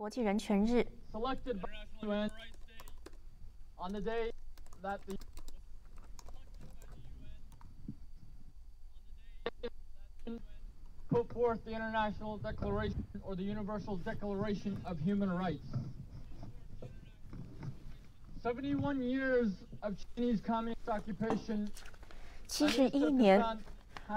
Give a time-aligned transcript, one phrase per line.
[0.00, 2.29] 国际人权日， selected by the UN
[3.77, 4.31] on the day
[4.81, 5.15] that the
[11.09, 15.69] put forth the International Declaration or the Universal Declaration of Human Rights.
[18.41, 19.51] 71 years
[19.83, 21.69] of Chinese communist occupation.
[22.47, 23.61] 七十 and 一年 Turkestan has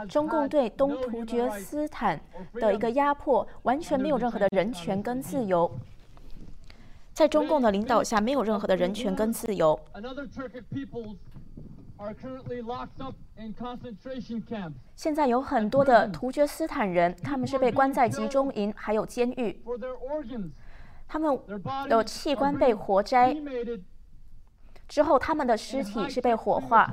[0.09, 2.21] 中共对东突厥斯坦
[2.55, 5.71] 的一个压迫完全没有任何的人权跟自由。
[7.13, 9.79] 在中共的领导下没有任何的人权跟自由。
[14.97, 19.63] 现在有很多的突厥斯坦人他们是被关在集中营还有监狱
[21.07, 21.39] 他们
[21.89, 23.35] 的器官被活摘
[24.89, 26.93] 之后他们的尸体是被火化。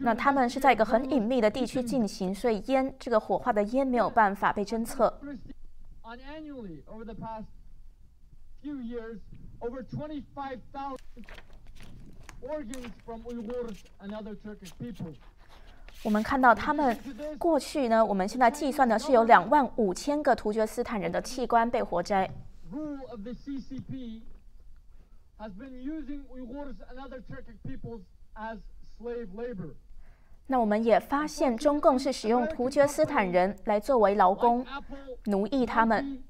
[0.00, 5.20] 那他们是在一个很隐秘的地区进行，所以烟这个火化的烟没有办法被侦测。
[6.04, 7.44] Annually over the past
[8.62, 9.18] few years,
[9.60, 10.96] over 25,000
[12.40, 15.14] organs from Uyghurs and other Turkish people.
[16.02, 16.96] 我们看到他们
[17.38, 22.30] 过去呢，我们现在计算的是有两万五千个突厥斯坦人的器官被活摘。
[22.70, 24.20] rule of the CCP
[30.50, 34.66] 那我们也发现，中共是使用突厥斯坦人来作为劳工、
[35.26, 36.22] 奴役他们，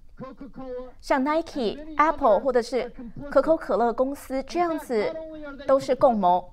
[1.00, 2.92] 像 Nike、Apple 或者是
[3.30, 5.14] 可口可乐公司这样子
[5.66, 6.52] 都是共谋。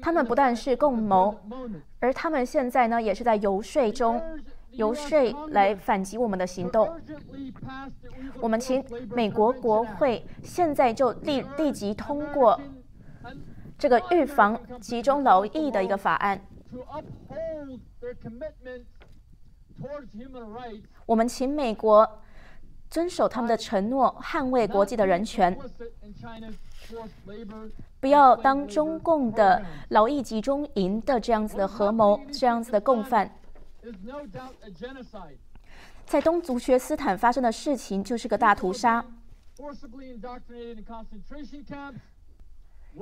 [0.00, 1.36] 他们不但是共谋，
[1.98, 4.22] 而他们现在呢，也是在游说中。
[4.72, 6.88] 由谁来反击我们的行动。
[8.40, 12.58] 我们请美国国会现在就立立即通过
[13.78, 16.40] 这个预防集中劳役的一个法案。
[21.06, 22.08] 我们请美国
[22.88, 25.58] 遵守他们的承诺捍卫国际的人权。
[28.00, 33.30] 不要当中共的劳役集中营的这样子的合谋这样子的共犯。
[36.06, 39.04] 在东族学斯坦发生的事情就是个大屠杀。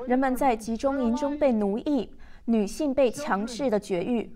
[0.06, 2.10] 人们在集中营中被奴役，
[2.44, 4.30] 女性被强制的绝育。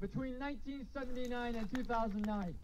[0.00, 2.54] Between 1979 and 2009.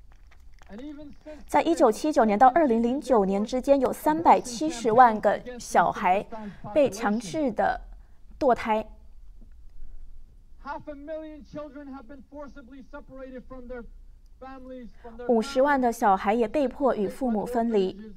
[1.46, 6.24] 在一九七九年到二零零九年之间有三百七十万个小孩
[6.74, 7.80] 被强制的
[8.38, 8.86] 堕胎。
[15.28, 18.14] 五十万的小孩也被迫与父母分离。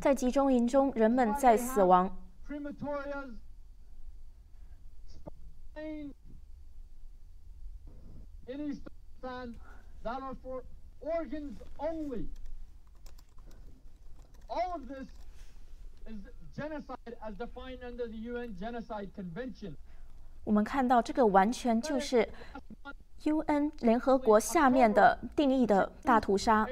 [0.00, 2.16] 在集中营中，人们在死亡。
[20.44, 22.28] 我们看到这个完全就是
[23.24, 26.66] UN 联合国下面的定义的大屠杀。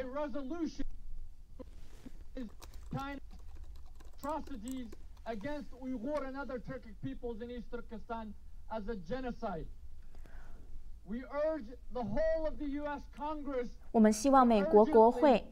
[13.90, 15.44] 我们希望美国国会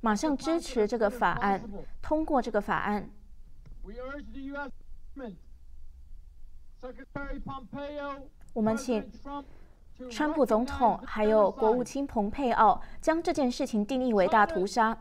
[0.00, 1.62] 马上支持这个法案，
[2.02, 3.10] 通过这个法案。
[8.54, 9.10] 我们请
[10.10, 14.96] 川普总统还有国务卿蓬佩奥将这件事情定义为大屠杀。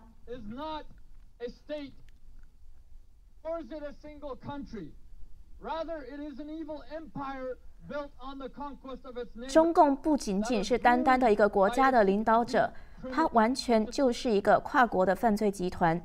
[9.50, 12.73] 中共不仅仅是单单的一个国家的领导者，
[13.11, 16.02] 它完全就是一个跨国的犯罪集团。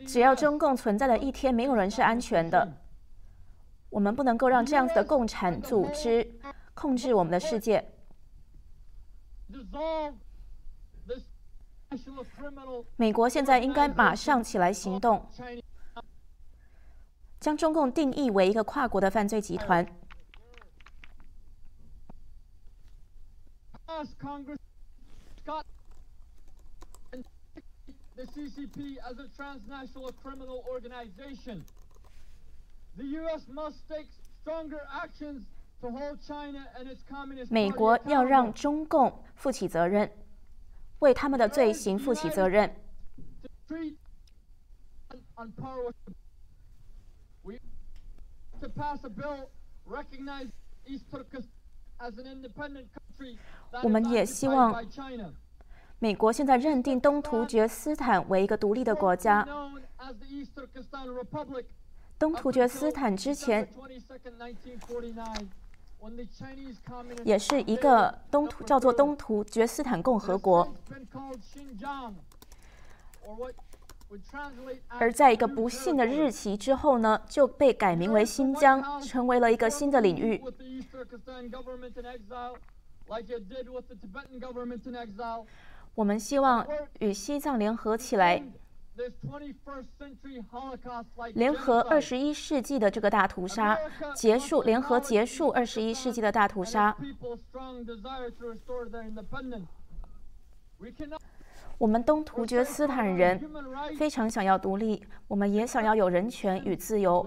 [0.07, 2.77] 只要中共存在的一天，没有人是安全的。
[3.89, 6.39] 我们不能够让这样子的共产组织
[6.75, 7.93] 控制我们的世界。
[12.97, 15.29] 美国现在应该马上起来行动，
[17.41, 19.85] 将中共定义为一个跨国的犯罪集团。
[25.50, 25.66] ask Congress Scott
[27.14, 27.26] and
[28.16, 31.64] the CCP as a transnational criminal organization.
[32.98, 33.42] The U.S.
[33.50, 34.08] must take
[34.42, 35.46] stronger actions
[35.82, 40.10] to hold China and its communist 美 party 国要让 accountable 中共负起责任，
[41.00, 42.74] 为他们的罪行负起责任。
[43.44, 43.96] to treat
[45.10, 45.96] on, on par with
[47.44, 47.60] we
[48.62, 49.50] to pass a bill
[49.86, 50.52] recognizing
[50.88, 51.50] East Turkestan
[53.83, 54.83] 我们也希望
[55.99, 59.47] 美国现在认定东突厥斯坦为一个独立的国家。
[62.19, 63.69] 东突厥斯坦之前
[67.25, 70.75] 也是一个东突叫做东突厥斯坦共和国。
[74.89, 80.43] 而在一个不幸的日期之后呢就被改名为新疆成为了一个新的领域。
[85.95, 86.67] 我们希望
[87.01, 88.43] 与西藏联合起来
[91.35, 93.77] 联合二十一世纪的这个大屠杀
[94.15, 96.97] 结束联合结束二十一世纪的大屠杀。
[101.81, 103.41] 我们东突厥斯坦人
[103.97, 107.27] 非常想要独立，我们也想要有人权与自由。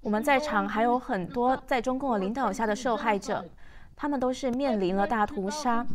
[0.00, 3.44] 我们在场还有很多在中共领导下的受害者，
[3.94, 5.86] 他们都是面临了大屠杀。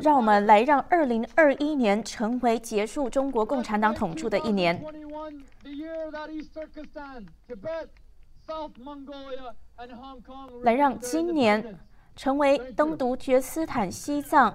[0.00, 4.82] 让我们来让二零二一年成为结束中国共产党统治的一年。
[10.62, 11.78] 来让今年
[12.16, 14.54] 成为登独厥斯坦、西藏，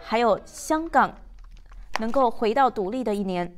[0.00, 1.12] 还有香港
[1.98, 3.56] 能够回到独立的一年。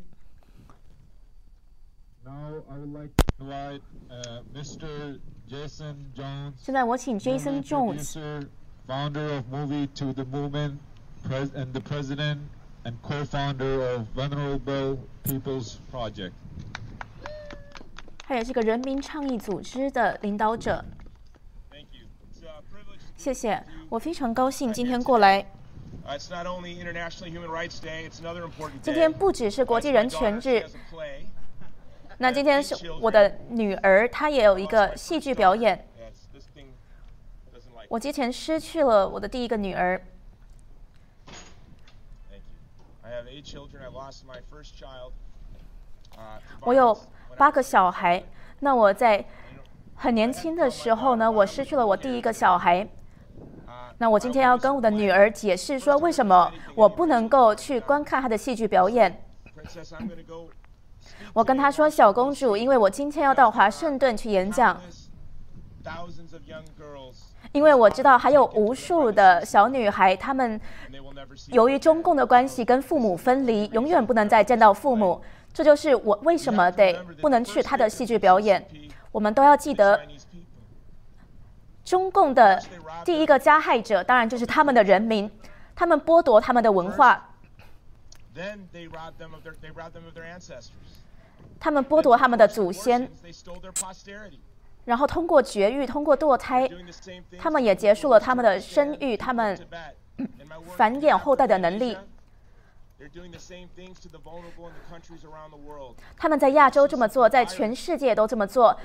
[6.56, 8.48] 现在我请 Jason Jones。
[8.90, 10.80] Founder of Movie to the Movement,
[11.22, 12.40] pres- and the president
[12.84, 16.32] and co-founder of Venerable People's Project.
[18.26, 20.84] 他也是个人民倡议组织的领导者。
[21.70, 22.08] Thank you.
[23.16, 25.46] 谢谢我非常高兴今天过来。
[26.04, 30.66] Uh, it's not only International Human Rights Day, it's another important 今天不只是国际人权日
[32.18, 35.86] 那今天是我的女儿，她也有一个戏剧表演。
[35.96, 36.66] Yes, this thing
[37.54, 40.00] doesn't like 我之前失去了我的第一个女儿.
[43.02, 43.82] I have eight children.
[43.82, 45.10] I lost my first child.
[46.16, 46.96] Uh, 我有
[47.36, 48.22] 八个小孩。
[48.60, 49.24] 那我在
[49.96, 52.84] 很年轻的时候呢，我失去了我第一个小孩。
[53.66, 59.20] uh, 那我今天要跟我的女儿解释说，为什么我不能够去观看她的戏剧表演。
[61.32, 64.80] 我跟她说，小公主，因为我今天要到华盛顿去演讲，
[67.52, 70.60] 因为我知道还有无数的小女孩，她们
[71.48, 75.20] 由于中共的关系跟父母分离，永远不能再见到父母。
[75.52, 78.64] 这就是我为什么得不能去他的戏剧表演。
[79.10, 80.00] 我们都要记得，
[81.84, 82.62] 中共的
[83.04, 85.28] 第一个加害者当然就是他们的人民，
[85.74, 87.30] 他们剥夺他们的文化，
[91.58, 93.10] 他们剥夺他们的祖先。
[94.90, 96.68] 然后通过绝育，通过堕胎
[97.38, 99.56] 他们也结束了他们的生育，他们
[100.76, 101.96] 繁衍后代的能力。
[106.16, 108.76] 他们在亚洲这么做，在全世界都这么做。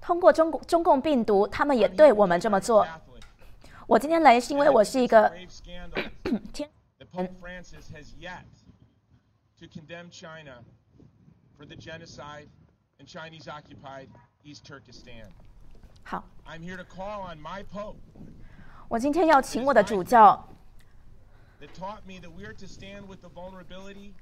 [0.00, 2.88] 通过中共中共病毒，他们也对我们这么做。
[3.86, 5.30] 我今天来是因为我是一个
[6.54, 8.44] 天 that Pope Francis has yet
[9.58, 10.64] to condemn China
[11.58, 12.48] for the genocide
[12.98, 14.08] in Chinese occupied
[14.44, 15.28] East Turkestan.
[16.02, 16.24] 好。
[16.46, 17.96] I'm here to call on my Pope
[18.88, 20.48] 我今天要请我的主教
[21.60, 24.12] ，that taught me that we're to stand with the vulnerability,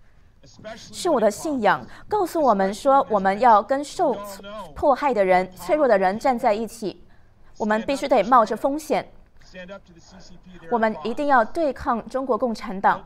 [0.43, 4.15] especially 是我的信仰，告诉我们说，我们要跟受
[4.75, 7.03] 迫害的人、脆弱的人站在一起。
[7.57, 9.11] 我们必须得冒着风险，
[10.71, 13.05] 我们一定要对抗中国共产党，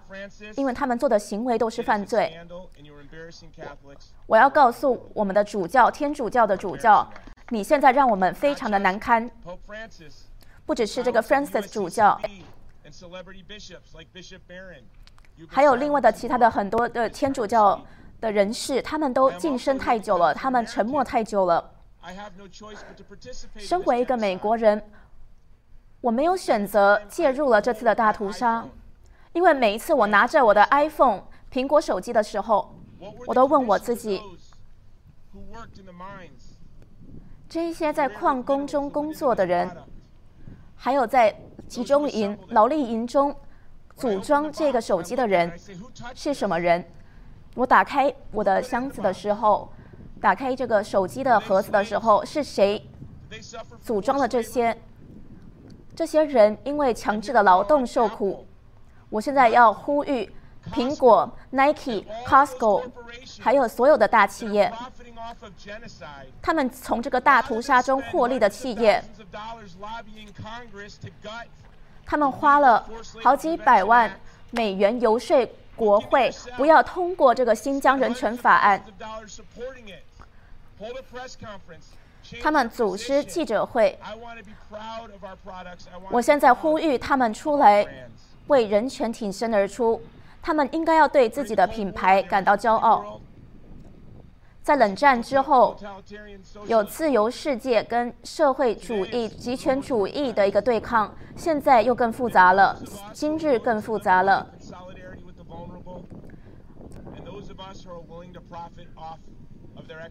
[0.56, 2.36] 因为他们做的行为都是犯罪。
[4.26, 7.08] 我要告诉我们的主教、天主教的主教，
[7.50, 9.30] 你现在让我们非常的难堪。
[10.66, 12.20] 不只是这个 Francis 主教，
[15.48, 17.80] 还有另外的其他的很多的天主教
[18.20, 21.72] 的人士，他们都晋升太久了，他们沉默太久了。
[23.58, 24.82] 身为一个美国人。
[26.02, 28.66] 我没有选择介入了这次的大屠杀，
[29.32, 32.74] 因为每一次我拿着我的 iPhone 苹果手机的时候，
[33.24, 34.20] 我都问我自己。
[37.48, 39.70] 这一些在矿工中工作的人，
[40.74, 41.32] 还有在
[41.68, 43.32] 集中营、劳力营中
[43.94, 45.56] 组装这个手机的人，
[46.16, 46.84] 是什么人？
[47.54, 49.72] 我打开我的箱子的时候，
[50.20, 52.90] 打开这个手机的盒子的时候，是谁
[53.80, 54.76] 组装了这些？
[55.94, 58.46] 这些人因为强制的劳动受苦，
[59.10, 60.30] 我现在要呼吁
[60.72, 62.90] 苹果、Nike、Costco，
[63.40, 64.72] 还有所有的大企业，
[66.40, 69.02] 他们从这个大屠杀中获利的企业，
[72.06, 72.88] 他们花了
[73.22, 74.18] 好几百万
[74.50, 75.46] 美元游说
[75.76, 78.82] 国会，不要通过这个新疆人权法案。
[82.40, 83.98] 他们组织记者会。
[86.10, 87.86] 我现在呼吁他们出来
[88.46, 90.00] 为人权挺身而出。
[90.40, 93.20] 他们应该要对自己的品牌感到骄傲。
[94.62, 95.76] 在冷战之后
[96.66, 101.14] 有自由世界跟社会主义集权主义的一个对抗。
[101.36, 102.78] 现在又更复杂了
[103.12, 104.46] 今日更复杂了。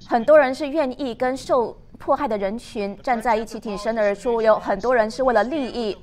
[0.08, 5.96] 很多人是愿意跟受迫害的人群站在一起挺身而出，有很多人是为了利益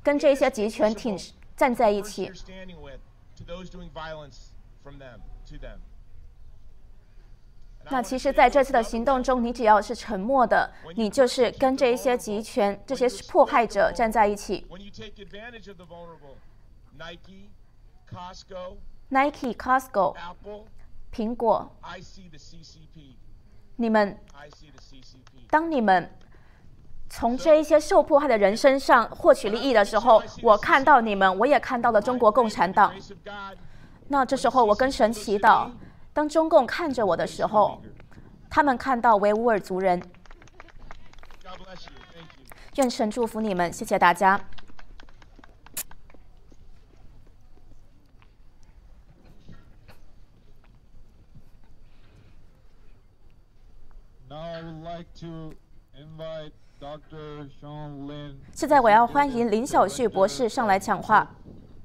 [0.00, 1.18] 跟这些集权挺
[1.56, 2.30] 站在一起。
[7.90, 14.66] 那其实，在这次的行动中，你只要是沉默的，你就是跟这一些集权、这些迫害者站在一起。
[19.10, 20.16] Nike、Costco、
[21.12, 21.70] 苹果，
[23.76, 24.18] 你们
[25.50, 26.10] 当你们
[27.08, 32.92] 从这一些受迫害的人身上获取利益的时候，我看到你们，我也看到了中国共产党。
[34.08, 35.70] 那这时候，我跟神祈祷，
[36.12, 37.80] 当中共看着我的时候，
[38.50, 40.02] 他们看到维吾尔族人。
[42.76, 44.40] 愿神祝福你们，谢谢大家。
[58.53, 61.35] 现在我要欢迎林小旭博士上来讲话。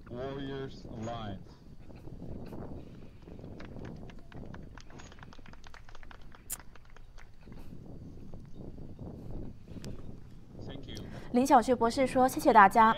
[0.08, 1.38] Warriors Alliance.
[10.66, 11.04] Thank you.
[11.32, 12.94] 林小旭博士说：“谢谢大家。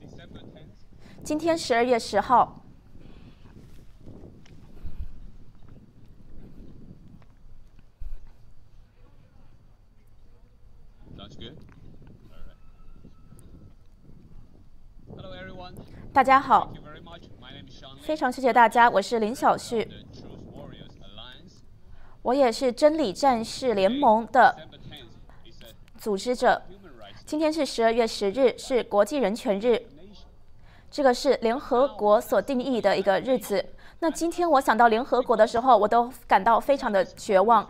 [0.00, 2.57] December 10th, 今天十二月十号，
[16.19, 16.73] 大家好。
[18.01, 19.89] 非常谢谢大家我是林小旭。
[22.23, 24.53] 我也是真理战士联盟的
[25.97, 26.61] 组织者。
[27.25, 29.81] 今天是十二月十日是国际人权日。
[30.91, 33.65] 这个是联合国所定义的一个日子。
[34.01, 37.65] 那今天我想到联合国的时候我都感到非常的绝望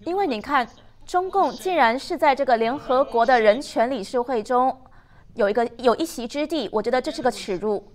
[0.00, 0.68] 因为你看
[1.06, 4.78] 中共竟然是在这个联合国的人权理事会中
[5.40, 7.90] 有一个有一席之地，我觉得这是个耻辱。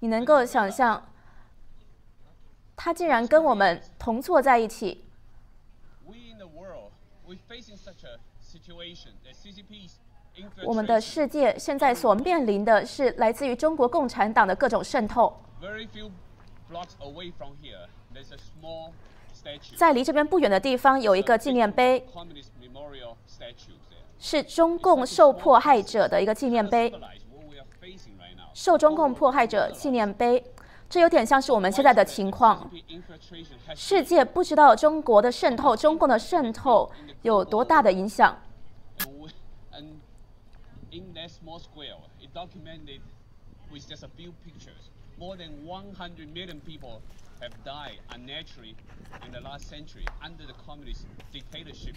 [0.00, 1.02] 你能够想象，
[2.76, 5.02] 他竟然跟我们同坐在一起。
[10.66, 15.40] 我们的世界现在所面临的是来自于中国共产党的各种渗透。
[19.74, 22.06] 在离这边不远的地方有一个纪念碑，
[24.26, 26.92] 是中共受迫害者的一个纪念碑，
[28.52, 30.44] 受中共迫害者纪念碑。
[30.88, 32.68] 这有点像是我们现在的情况。
[33.76, 36.90] 世界不知道中国的渗透，中共的渗透
[37.22, 38.36] 有多大的影响。
[47.38, 49.04] And, we, and in that small square, it documented with just a few pictures, more than
[49.04, 51.94] 100 million people have died unnaturally in the last century under the communist dictatorship.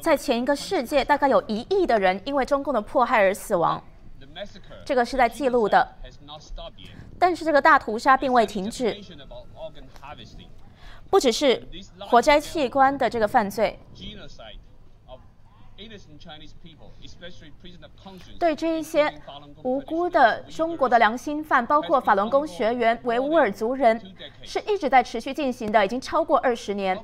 [0.00, 3.82] 在前一个世界，大概有一亿的人因为中共的迫害而死亡，
[4.84, 5.96] 这个是在记录的。
[7.18, 8.98] 但是这个大屠杀并未停止
[11.10, 11.68] 不只是
[12.00, 13.78] 活摘器官的这个犯罪，
[18.38, 19.12] 对这一些
[19.62, 24.00] 无辜的中国的良心犯包括法轮功学员维吾尔族人
[24.42, 26.98] 是一直在持续进行的已经超过二十年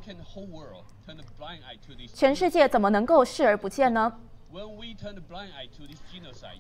[2.12, 4.12] 全世界怎么能够视而不见呢？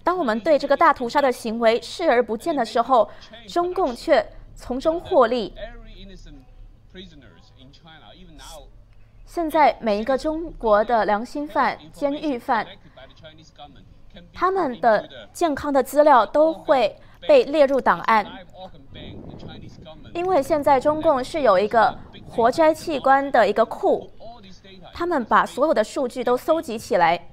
[0.04, 3.10] 当我们对这个大屠杀的行为视而不见的时候
[3.48, 4.24] 中共却
[4.54, 5.54] 从中获利
[9.24, 12.66] 现在每一个中国的良心犯监狱犯
[14.32, 18.26] 他们的健康的资料都会被列入档案。
[20.14, 21.96] 因为现在中共是有一个
[22.28, 24.10] 活摘器官的一个库
[24.92, 27.28] 他们把所有的数据都搜集起来，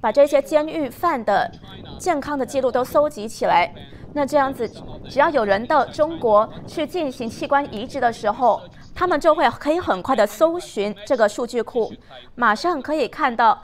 [0.00, 1.50] 把这些监狱犯的
[1.98, 3.74] 健康的记录都搜集起来。
[4.14, 4.68] 那这样子，
[5.08, 8.60] 只要有人到中国去进行器官移植的时候，
[8.94, 11.92] 他们就会可以很快的搜寻这个数据库，
[12.34, 13.62] 马上可以看到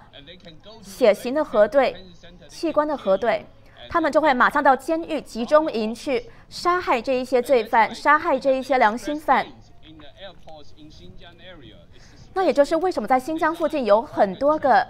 [0.83, 1.95] 血型的核对、
[2.49, 3.47] 器官的核对，
[3.89, 9.47] 他们就会马上到监狱集中营去杀害这一些罪犯，杀害这一些良心犯。
[12.35, 14.87] 那也就是为什么在新疆附近有很多个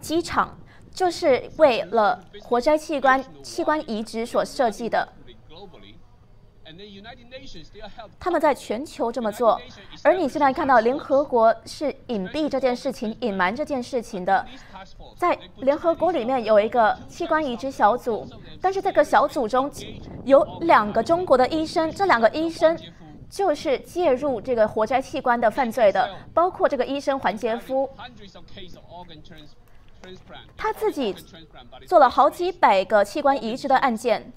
[0.00, 0.58] 机场，
[0.92, 5.08] 就是为了活摘器官、器官移植所设计的。
[8.18, 9.60] 他们在全球这么做，
[10.02, 14.44] 而你现在看到联合国是隐蔽这件事情、隐瞒这件事情的。
[15.16, 18.26] 在联合国里面有一个器官移植小组，
[18.60, 19.70] 但是这个小组中
[20.24, 22.78] 有两个中国的医生，这两个医生
[23.30, 27.88] 就是介入这个活摘器官的犯罪的，包括这个医生环杰夫.
[30.56, 31.14] 他自己
[31.86, 34.32] 做了好几百个器官移植的案件。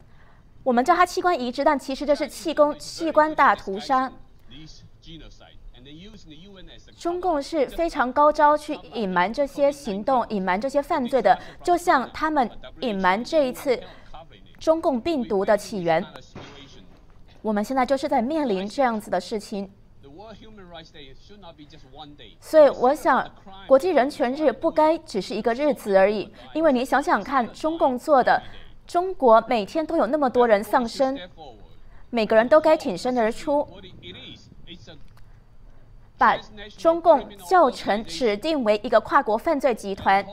[0.67, 4.11] 我们叫它器官移植，但其实这是气功器官大屠杀。
[6.97, 12.51] 中共是非常高招去隐瞒这些行动、隐瞒这些犯罪的，就像他们
[12.81, 13.81] 隐瞒这一次
[14.59, 16.05] 中共病毒的起源。
[17.41, 19.69] 我们现在就是在面临这样子的事情.
[22.41, 23.31] 所以我想，
[23.65, 28.43] 国际人权日不该只是一个日子而已，因为你想想看，中共做的，
[28.87, 31.19] 中国每天都有那么多人丧生
[32.09, 33.67] 每个人都该挺身而出。
[36.17, 36.35] 把
[36.77, 40.25] 中共教程指定为一个跨国犯罪集团。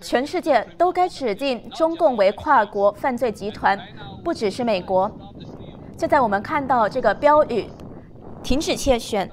[0.00, 3.76] 全世界都该指定中共为跨国犯罪集团
[4.22, 5.10] 不只是美国。
[5.96, 7.68] 就在我们看到这个标语
[8.42, 9.28] 停止窃选。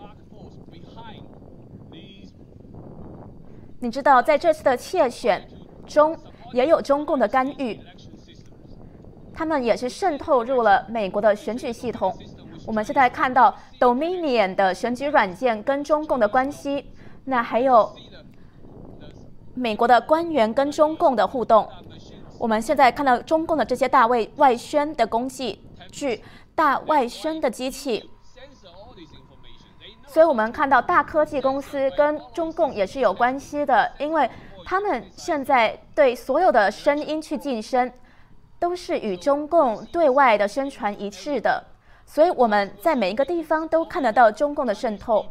[3.84, 5.44] 你知道，在这次的窃选
[5.88, 6.15] 中，
[6.54, 7.80] 也有中共的干预，
[9.34, 12.15] 他们也是渗透入了美国的选举系统。
[12.67, 16.91] 我们现在看到 Dominion 的选举软件跟中共的关系，
[17.26, 17.91] 那还有
[19.56, 21.67] 美国的官员跟中共的互动。
[22.38, 25.60] 我们现在看到中共的这些大外外宣的工具
[25.91, 29.74] 具、大外宣的机器，Censor all this information.
[29.80, 34.30] They know 所以我们看到大科技公司跟中共也是有关系的，因为
[34.65, 37.89] 他们现在对所有的声音去晋升，
[38.60, 41.63] 都是与中共对外的宣传一致的。
[42.06, 45.26] 所以我们在每一个地方都看得到中共的渗透。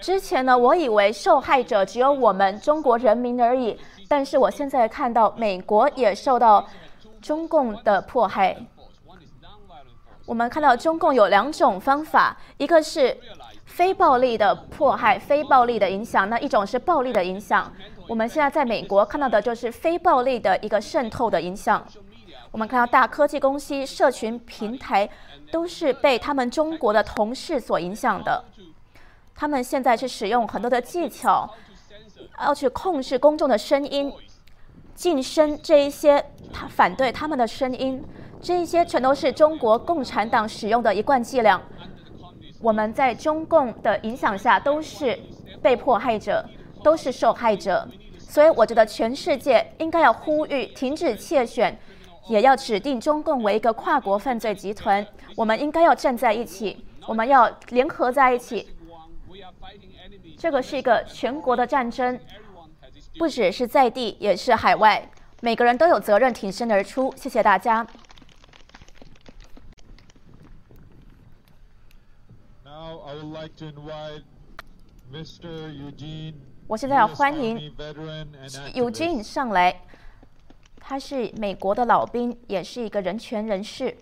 [0.00, 6.66] 之前呢，我以为受害者只有我们中国人民而已，但是我现在看到美国也受到
[7.22, 8.56] 中共的迫害。
[10.26, 13.16] 我们看到中共有两种方法，一个是
[13.64, 17.72] 非暴力的迫害、非暴力的影响，那一种是暴力的影响。
[18.08, 21.86] 我们现在在美国看到的就是非暴力的一个渗透的影响。
[22.50, 25.08] 我们看到大科技公司、社群平台
[25.52, 28.44] 都是被他们中国的同事所影响的。
[29.34, 31.48] 他们现在是使用很多的技巧，
[32.40, 34.12] 要去控制公众的声音，
[34.94, 38.02] 晋升这一些他反对他们的声音，
[38.46, 41.60] 这一些全都是中国共产党使用的一贯伎俩。
[42.60, 45.18] 我们在中共的影响下都是
[45.60, 46.48] 被迫害者，
[46.80, 47.88] 都是受害者。
[48.20, 51.76] 所以我觉得全世界应该要呼吁停止窃选，
[52.28, 55.04] 也要指定中共为一个跨国犯罪集团。
[55.34, 58.68] 我们应该要站在一起，我们要联合在一起。
[60.38, 62.20] 这个是一个全国的战争，
[63.18, 65.10] 不只是在地，也是海外。
[65.40, 67.12] 每个人都有责任挺身而出。
[67.16, 67.84] 谢谢大家。
[72.64, 72.64] Now I would like to invite Mr.
[72.64, 72.95] Eugene.
[76.66, 77.56] 我现在要欢迎.
[78.74, 79.82] Eugene 上来，
[80.80, 83.96] 他是美国的老兵，也是一个人权人士。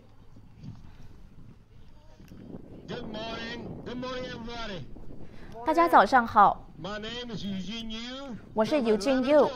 [2.89, 3.85] Good morning.
[3.85, 4.85] Good morning, everybody.
[5.67, 8.37] 大家早上好，My name is Eugene Yu.
[8.55, 9.51] 我是 Eugene Yu.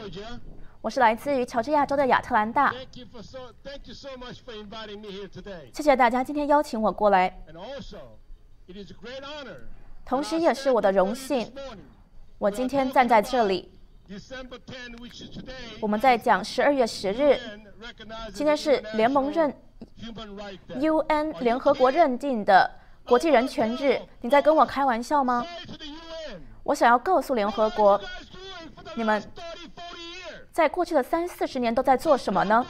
[0.83, 2.71] 我是来自于乔治亚州的亚特兰大。
[2.73, 5.75] Thank you for so thank you so much for inviting me here today.
[5.75, 7.43] 谢谢大家今天邀请我过来，
[10.05, 11.53] 同时也是我的荣幸。
[12.39, 13.71] 我今天站在这里。
[15.81, 17.39] 我们在讲十二月十日。
[18.35, 19.55] 今天是联盟认
[21.09, 22.71] un 联合国认定的
[23.05, 24.01] 国际人权日。
[24.21, 25.47] 你在跟我开玩笑吗？
[26.63, 27.99] 我想要告诉联合国
[28.95, 29.23] 你们
[30.53, 32.67] 在过去的三四十年都在做什么呢？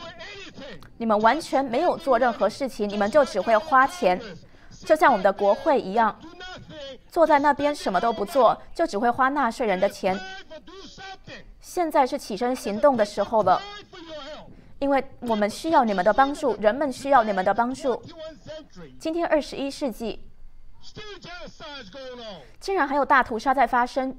[0.99, 4.21] 你们完全没有做任何事情你们就只会花钱。
[4.85, 6.19] 就像我们的国会一样
[7.09, 10.19] 坐在那边什么都不做就只会花纳税人的钱。
[11.61, 13.61] 现在是起身行动的时候了
[14.79, 18.01] 因为我们需要你们的帮助人们需要你们的帮助。
[18.99, 20.25] 今天二十一世纪
[22.61, 24.17] 竟然还有大屠杀在发生。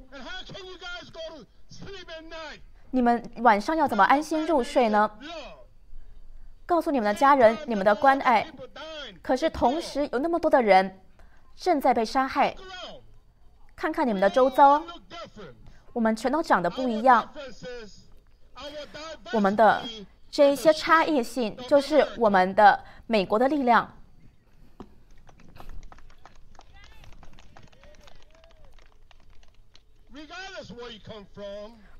[2.90, 5.10] 你们晚上要怎么安心入睡呢？
[6.70, 8.46] 告诉你们的家人你们的关爱。
[9.20, 11.00] 可是同时有那么多的人
[11.56, 12.54] 正在被杀害。
[13.74, 14.80] 看看你们的周遭，
[15.92, 17.28] 我们全都长得不一样。
[19.32, 19.82] 我们的
[20.30, 23.92] 这一些差异性，就是我们的美国的力量。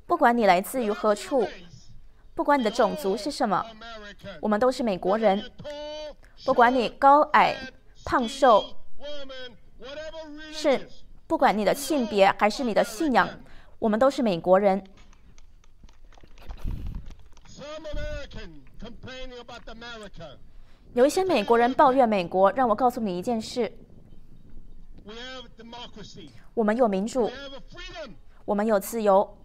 [0.07, 1.49] 不管你来自于何处，
[2.41, 3.63] 不管你的种族是什么
[4.41, 5.53] 我们都是美国人。
[6.47, 7.55] 不管你高矮
[8.03, 8.65] 胖瘦
[10.51, 10.89] 是
[11.27, 13.29] 不管你的性别还是你的信仰
[13.79, 14.83] 我们都是美国人。
[20.95, 23.71] 有一些美国人抱怨美国让我告诉你一件事。
[26.55, 27.31] 我们有民主
[28.47, 29.37] 我们有自由。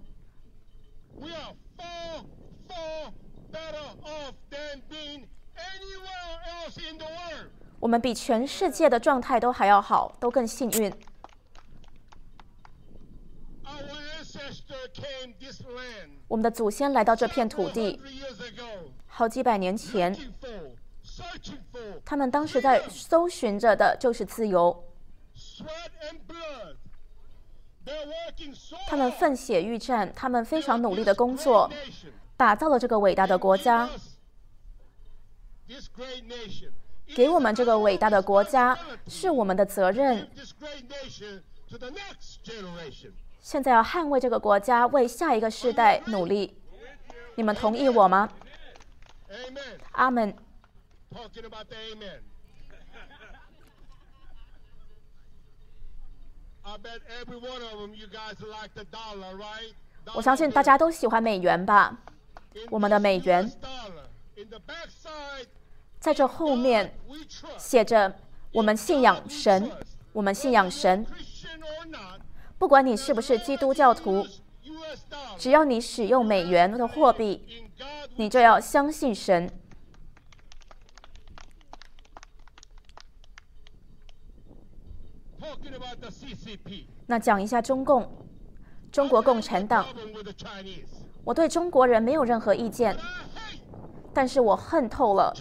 [7.85, 10.91] 我们比全世界的状态都还要好，都更幸运。
[16.27, 18.01] 我们的祖先来到这片土地，
[19.05, 20.17] 好几百年前，
[22.03, 24.83] 他们当时在搜寻着的就是自由。
[28.87, 31.69] 他们奋血浴战，他们非常努力的工作，
[32.35, 33.87] 打造了这个伟大的国家。
[37.13, 40.29] 给我们这个伟大的国家是我们的责任。
[43.41, 46.57] 现在要捍卫这个国家为下一个世代努力。
[47.35, 48.29] 你们同意我吗？
[49.91, 50.33] 阿门
[60.13, 61.97] 我相信大家都喜欢美元吧。
[62.69, 63.51] 我们的美元。
[66.05, 66.93] 在这后面
[67.57, 68.13] 写着
[68.51, 69.71] 我们信仰神
[70.13, 71.03] 我们信仰神。
[72.59, 74.23] 不管你是不是基督教徒
[75.35, 77.43] 只要你使用美元的货币
[78.17, 79.49] 你就要相信神。
[87.07, 88.27] 那讲一下中共
[88.91, 89.83] 中国共产党。
[91.23, 92.95] 我对中国人没有任何意见
[94.13, 95.33] 但是我恨透了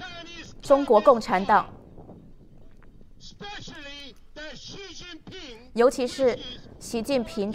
[0.64, 1.68] 中国共产党。
[5.74, 6.38] 尤其是
[6.78, 7.52] 习近平。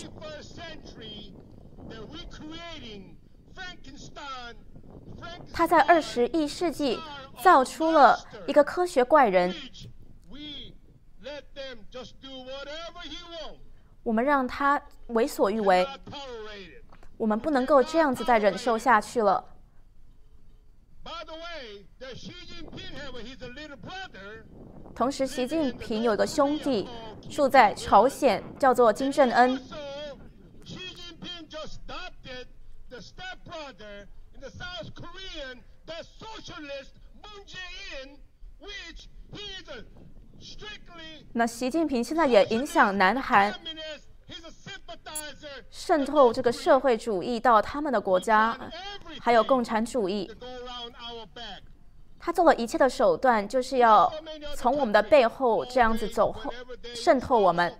[5.51, 6.99] 他在二十一世纪
[7.41, 8.17] 造出了
[8.47, 9.53] 一个科学怪人。
[14.03, 15.85] 我们让他为所欲为。
[17.17, 19.43] 我们不能够这样子再忍受下去了。
[24.95, 26.87] 同时，习近平有一个兄弟
[27.29, 29.61] 住在朝鲜，叫做金正恩。
[41.33, 43.53] 那习近平现在也影响南韩，
[45.69, 48.57] 渗透这个社会主义到他们的国家，
[49.21, 50.29] 还有共产主义。
[52.29, 54.07] 他做了一切的手段，就是要
[54.55, 56.53] 从我们的背后这样子走后，
[56.93, 57.75] 渗透我们。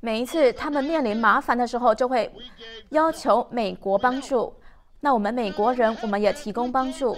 [0.00, 2.28] 每一次他们面临麻烦的时候，就会
[2.88, 4.52] 要求美国帮助。
[4.98, 7.16] 那我们美国人，我们也提供帮助。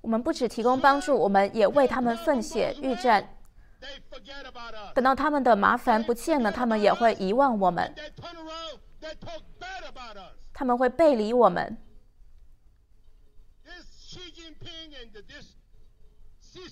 [0.00, 3.36] 我们不只提供帮助，我们也为他们奋血预战。
[4.94, 7.94] 等到他们的麻烦不见了，他们也会遗忘我们，
[10.54, 11.76] 他们会背离我们。
[13.64, 15.56] This Xi Jinping and this
[16.40, 16.65] CCP, I mean, there's uh,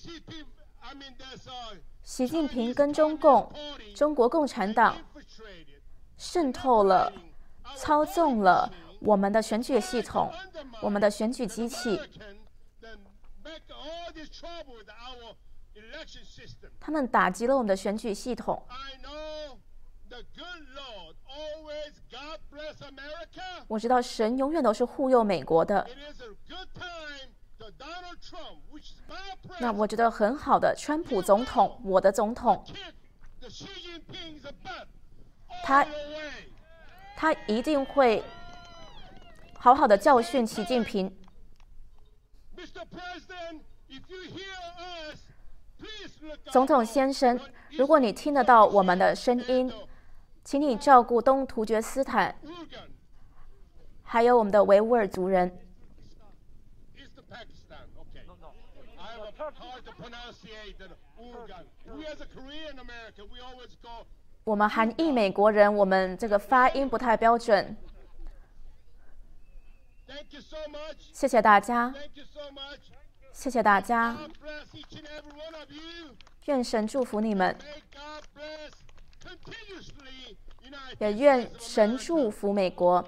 [2.03, 3.51] 习近平跟中共
[3.95, 4.97] 中国共产党
[6.17, 7.13] 渗透了
[7.77, 10.31] 操纵了我们的选举系统
[10.83, 11.99] 我们的选举机器。
[16.81, 18.63] 他们打击了我们的选举系统。
[23.67, 25.87] 我知道神永远都是护佑美国的。
[29.59, 32.65] 那我觉得很好的川普总统，我的总统。
[35.63, 35.87] 他
[37.17, 38.23] 他一定会
[39.55, 41.15] 好好的教训习近平
[46.53, 47.39] 总统先生。
[47.73, 49.73] 如果你听得到我们的声音，
[50.45, 52.35] 请你照顾东突厥斯坦，
[54.03, 55.64] 还有我们的维吾尔族人。
[64.45, 67.77] 我们韩裔美国人，我们这个发音不太标准。
[71.13, 71.95] 谢谢大家，
[73.33, 74.17] 谢谢大家。
[76.45, 77.57] 愿神祝福你们，
[80.99, 83.03] 也愿神祝福美国。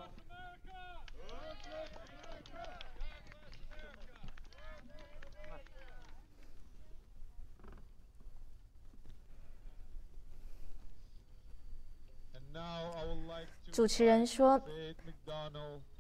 [13.73, 14.61] 主持人说，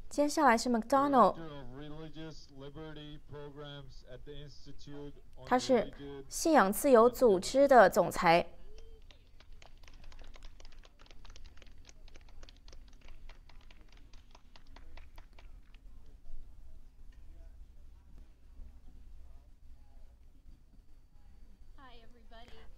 [0.08, 1.36] 接下来是 McDonald，
[5.44, 5.92] 他是
[6.28, 8.46] 信仰自由组织的总裁。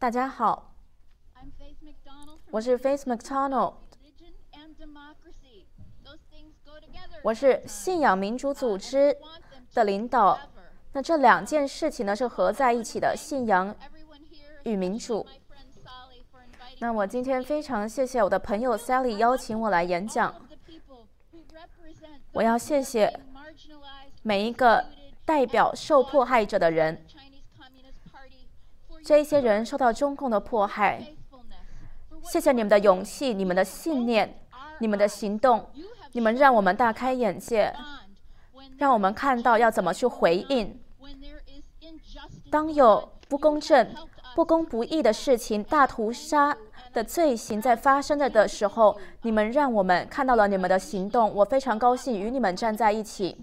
[0.00, 0.77] 大家好。
[2.50, 3.74] 我是 Faith McDonald。
[7.22, 9.14] 我是信仰民主组织
[9.74, 10.38] 的领导。
[10.92, 13.74] 那这两件事情呢是合在一起的，信仰
[14.64, 15.26] 与民主。
[16.78, 20.34] 那我今天非常谢谢我的朋友 Sally 邀请我来演讲。
[22.32, 23.20] 我要谢谢
[24.22, 24.86] 每一个
[25.26, 27.04] 代表受迫害者的人。
[29.04, 31.14] 这些人受到中共的迫害。
[32.30, 34.38] 谢谢你们的勇气、你们的信念、
[34.80, 35.66] 你们的行动，
[36.12, 37.74] 你们让我们大开眼界，
[38.76, 40.78] 让我们看到要怎么去回应。
[42.50, 43.94] 当有不公正、
[44.34, 46.54] 不公不义的事情、大屠杀
[46.92, 53.38] 的罪行在发生着的时候，你们让我们看到了你们的行动，我非常高兴与你们站在一起。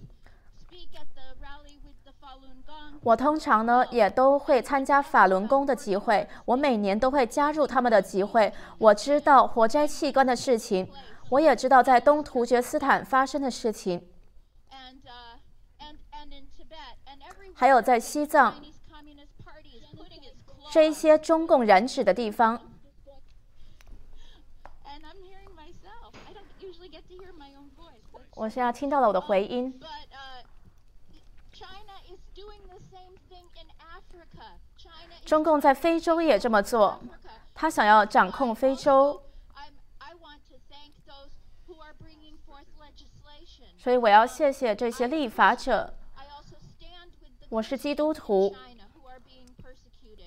[3.06, 10.90] 我通常呢也都会参加法轮功的集会我每年都会加入他们的集会我知道火灾器官的事情
[11.30, 14.10] 我也知道在东突厥斯坦发生的事情。
[17.56, 18.56] 还有在西藏
[20.72, 22.60] 这一些中共染指的地方。
[28.36, 29.80] 我现在听到了我的回音。
[35.26, 37.02] 中共在非洲也这么做。
[37.54, 39.22] 他想要掌控非洲。
[43.78, 45.94] 所以我要谢谢这些立法者。
[47.50, 48.56] 我是基督徒。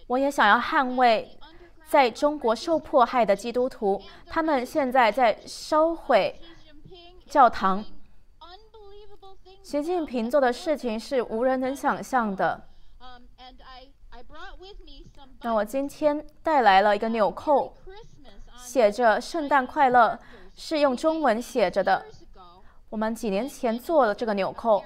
[0.07, 1.39] 我也想要捍卫
[1.87, 4.03] 在中国受迫害的基督徒。
[4.27, 6.41] 他们现在在烧毁
[7.27, 7.85] 教堂。
[9.63, 12.69] 习近平做的事情是无人能想象的。
[15.43, 17.77] 那我今天带来了一个纽扣
[18.57, 20.19] 写着圣诞快乐
[20.55, 22.05] 是用中文写着的。
[22.91, 24.83] 我们几年前做的这个纽扣。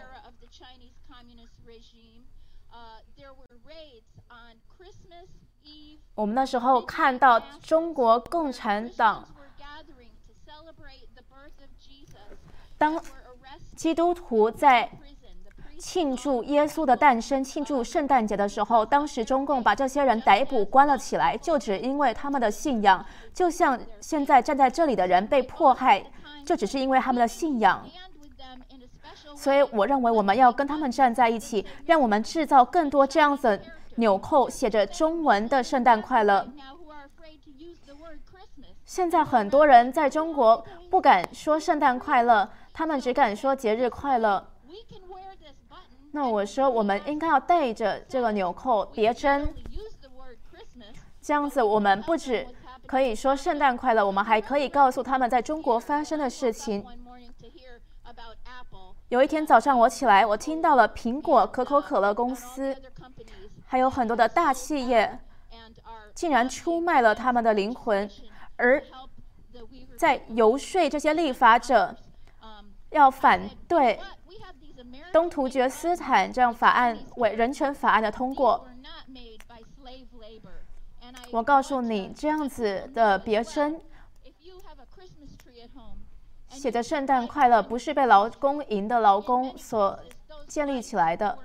[6.14, 9.26] 我们那时候看到中国共产党
[12.76, 13.02] 当
[13.74, 14.90] 基督徒在
[15.82, 26.00] 庆祝耶稣的诞生、庆祝圣诞节的时候，当时中共把这些人逮捕、关了起来，就只因为他们的信仰，就像现在站在这里的人被迫害，
[26.46, 27.84] 就只是因为他们的信仰。
[29.36, 33.60] 所以，我认为我们要跟他们站在一起，让我们制造更多这样子
[33.96, 36.46] 纽扣写着中文的“圣诞快乐”。
[38.86, 49.52] 现在很多人在中国不敢说“圣诞快乐”，他们只敢说“节日快乐 We can wear this button ”。那我说，我们应该要带着这个纽扣别针，
[51.20, 52.46] 这样子我们不止
[52.86, 56.84] 可以说“圣诞快乐”，我们还可以告诉他们在中国发生的事情。
[59.08, 62.76] 有一天早上我起来，我听到了苹果、可口可乐公司，
[63.66, 65.18] 还有很多的大企业，
[66.14, 68.10] 竟然出卖了他们的灵魂，
[68.56, 68.82] 而
[69.96, 71.94] 在游说这些立法者
[72.90, 78.66] 要反对 but we have these American 东突厥斯坦这样法案为人权法案的通过。
[81.30, 83.80] 我告诉你，这样子的别针
[86.48, 89.98] 写着“圣诞快乐”，不是被劳工营的劳工所
[90.46, 91.38] 建立起来的。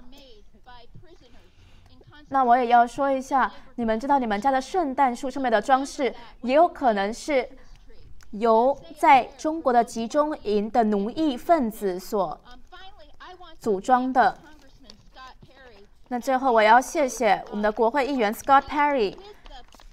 [2.30, 7.50] 那我也要说一下，你们知道你们家的圣诞树上面的装饰，也有可能是
[8.32, 14.38] 由在中国的集中营的奴役分子所 Um, finally, I want to 组装的
[16.10, 19.18] 那最后我要谢谢我们的国会议员 Scott Perry，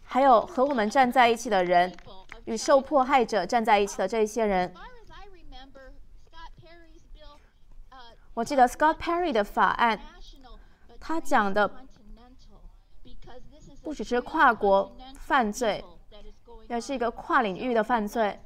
[0.05, 1.93] 还有和我们站在一起的人，
[2.45, 4.73] 与受迫害者站在一起的这一些人。
[8.35, 9.99] 我记得 Scott Perry 的法案，
[11.01, 11.69] 他讲的
[13.83, 15.85] 不只是跨国犯罪，
[16.69, 18.41] 也是一个跨领域的犯罪。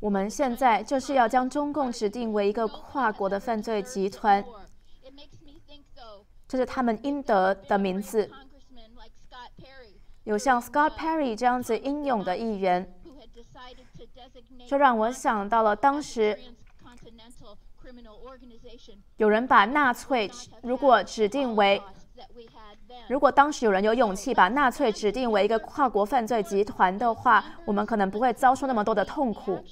[0.00, 4.44] 我们现在就是要将中共指定为一个跨国的犯罪集团，
[6.48, 8.30] 这是他们应得的名字。
[10.24, 12.94] 有像 Scott Perry 这样子英勇的议员，
[14.66, 16.38] 这让我想到了当时
[19.16, 20.30] 有人把纳粹
[20.62, 21.82] 如果指定为。
[23.08, 29.62] 如果当时有人有勇气把纳粹指定为一个跨国犯罪集团的话，我们可能不会遭受那么多的痛苦。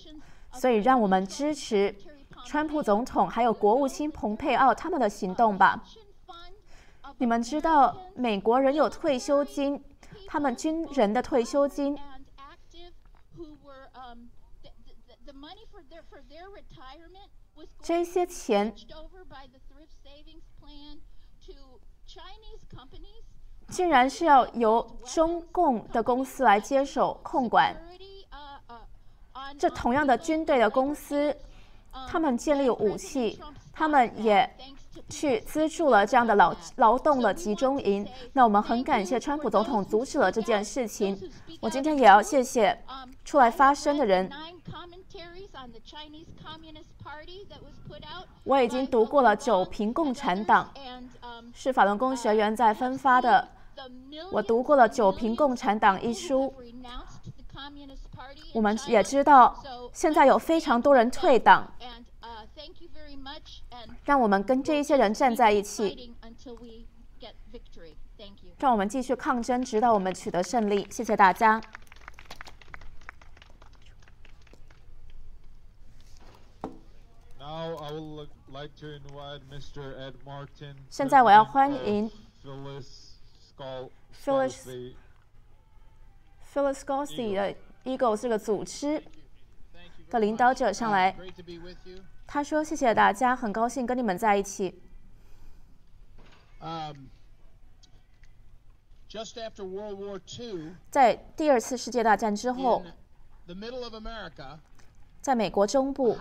[0.53, 1.95] 所以，让我们支持
[2.45, 5.83] 川普总统还有国务卿蓬佩奥他们的行动吧。
[7.19, 9.83] 你们知道，美国人有退休金，
[10.27, 11.99] 他们军人的退休金
[17.81, 18.75] 这些钱
[23.73, 27.75] 竟然是要由中共的公司来接手控管。
[29.59, 31.35] 这同样的军队的公司，
[32.07, 33.41] 他们建立武器，
[33.73, 34.49] 他们也
[35.09, 38.07] 去资助了这样的劳劳动的集中营。
[38.35, 41.19] 那我们很感谢川普总统阻止了这件事情。
[41.61, 42.79] 我今天也要谢谢
[43.25, 44.31] 出来发声的人。
[48.45, 50.71] 我已经读过了《九评共产党》，
[51.55, 53.49] 是法轮功学员在分发的。
[54.31, 56.53] 我读过了九瓶共产党一书。
[58.55, 59.57] 我们也知道
[59.93, 61.73] 现在有非常多人退党。
[64.05, 66.15] 让我们跟这一些人站在一起。
[68.59, 70.87] 让我们继续抗争直到我们取得胜利。
[70.91, 71.61] 谢谢大家。
[80.89, 82.11] 现在我要欢迎
[84.13, 84.65] Phyllis.
[84.65, 84.95] Phyllis-.
[86.53, 89.03] Phyllis Gossi 的 Eagle 这个组织
[90.11, 91.17] 的领导者上来.
[92.27, 94.81] 他说：“谢谢大家，很高兴跟你们在一起。
[96.61, 97.09] Um,
[99.09, 100.21] just after World War
[100.91, 104.59] 在第二次世界大战之后 in，the middle of America,
[105.21, 106.17] 在美国中部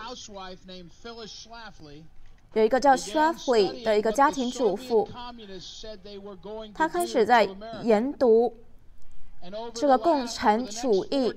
[2.54, 5.08] 有一个叫 Shrafley 的一个家庭主妇，
[6.74, 7.44] 她开始在
[7.82, 8.54] 研读
[9.74, 11.34] 这个共产主义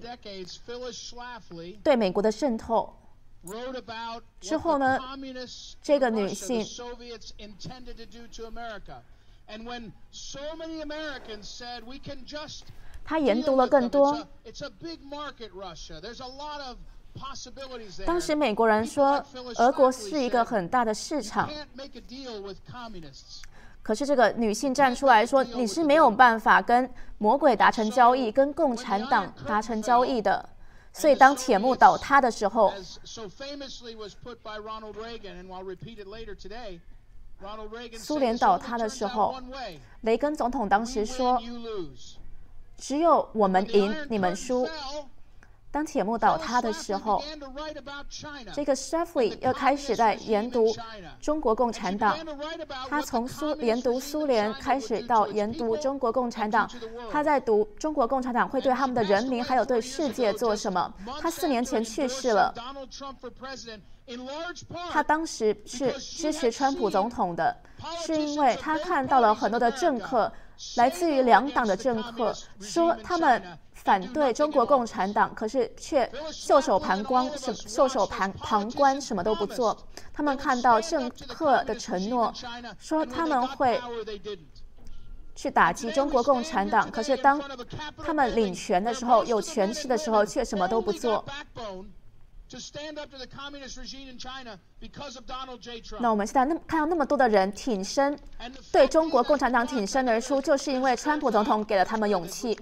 [1.84, 2.94] 对美国的渗透。
[4.42, 5.00] 之后呢，
[5.82, 6.66] 这个女性。
[13.06, 14.28] 她研读了更多。
[18.06, 19.24] 当时美国人说
[19.58, 21.50] 俄国是一个很大的市场。
[23.82, 26.90] 可是这个女性站出来说你是没有办法跟
[27.20, 30.50] 魔鬼达成交易跟共产党达成交易的。
[30.92, 32.74] 所以当铁幕倒塌的时候
[37.98, 39.36] 苏联倒塌的时候
[40.02, 41.42] 雷根总统当时说
[42.78, 44.68] 只有我们赢你们输。
[45.76, 48.50] 当铁幕倒塌的时候，began to write about China.
[48.54, 50.74] 这个 Schlafly 又开始在研读
[51.20, 52.18] 中国共产党。
[52.88, 56.72] 他从苏研读苏联开始到研读中国共产党，
[57.12, 60.90] 他在读中国共产党会对他们的人民还有对世界做什么。
[61.20, 62.54] 他四年前去世了，
[64.90, 67.54] 他当时是支持川普总统的，
[68.06, 70.32] 是因为他看到了很多的政客，
[70.78, 73.44] 来自于两党的政客，说他们
[73.86, 79.78] 反对中国共产党，可是却袖手旁观，什袖手旁旁观，什么都不做。
[80.12, 82.34] 他们看到政客的承诺，
[82.80, 83.80] 说他们会
[85.36, 87.40] 去打击中国共产党，可是当
[88.04, 91.24] 他们领权的时候，有权势的时候，却什么都不做。
[96.00, 98.18] 那我们现在那看到那么多的人挺身，
[98.72, 102.58] 对中国共产党挺身而出，就是因为川普总统给了他们勇气。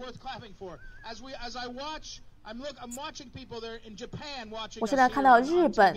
[4.80, 5.95] 我现在看到日本，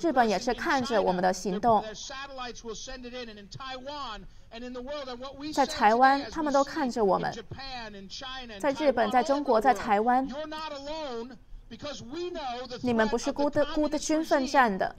[0.00, 1.84] 日本也是看着我们的行动，
[5.52, 7.32] 在台湾他们都看着我们，
[8.60, 10.28] 在日本、在中国、在台湾，
[12.82, 14.94] 你们不是孤的孤的军奋战的。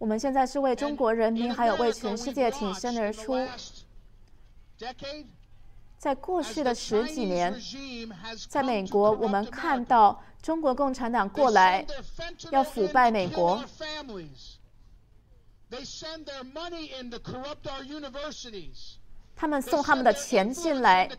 [0.00, 3.36] 我们现在是为中国人民，还有为全世界挺身而出。
[5.98, 7.54] 在过去的十几年，
[8.48, 11.84] 在美国，我们看到中国共产党过来
[12.50, 13.62] 要腐败美国。
[19.36, 21.10] 他们送他们的钱进来，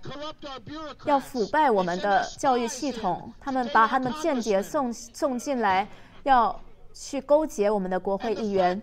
[1.06, 3.32] 要腐败我们的教育系统。
[3.40, 5.88] 他们把他们间谍送送进来，
[6.24, 6.60] 要
[6.94, 8.82] 去勾结我们的国会议员。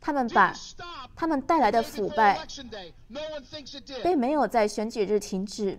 [0.00, 0.54] 他们把
[1.14, 2.46] 他们带来的腐败，
[4.02, 5.78] 并没有在选举日停止。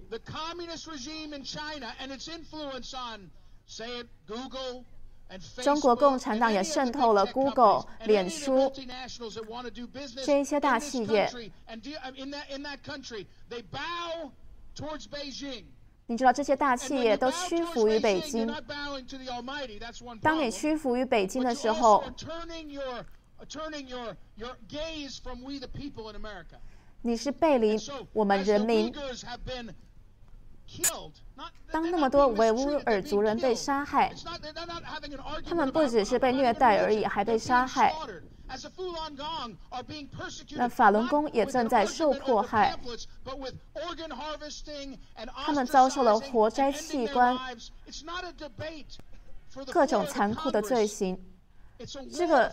[5.61, 8.71] 中国共产党也渗透了 Google、脸书
[10.23, 11.29] 这一些大企业。
[16.09, 18.47] 你知道这些大企业都屈服于北京。
[20.21, 22.01] 当你屈服于北京的时候，
[27.01, 27.77] 你是背离
[28.13, 28.93] 我们人民。
[31.71, 34.13] 当那么多维吾尔族人被杀害，
[35.45, 37.93] 他们不只是被虐待而已，还被杀害。
[40.55, 42.77] 那法轮功也正在受迫害，
[45.45, 47.37] 他们遭受了活摘器官、
[49.71, 51.19] 各种残酷的罪行。
[52.11, 52.51] 这个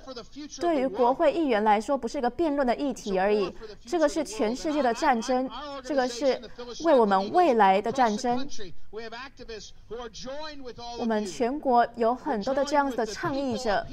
[0.61, 3.51] 对于国会议员来说不是一个辩论的议题而已，
[3.86, 5.49] 这个是全世界的战争，
[5.82, 6.38] 这个是
[6.84, 8.47] 为我们未来的战争。
[10.99, 13.86] 我们全国有很多的这样子的倡议者，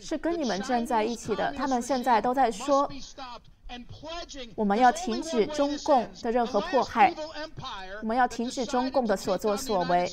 [0.00, 2.90] 是跟你们站在一起的，他们现在都在说。
[4.54, 7.12] 我们要停止中共的任何迫害，
[8.00, 10.08] 我们要停止中共的所作所为。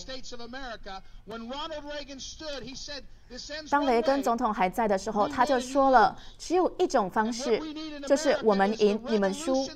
[3.69, 7.61] 当雷根总统还在的时候，他就说了，只有一种方式，
[8.07, 9.69] 就是我们赢，你们输。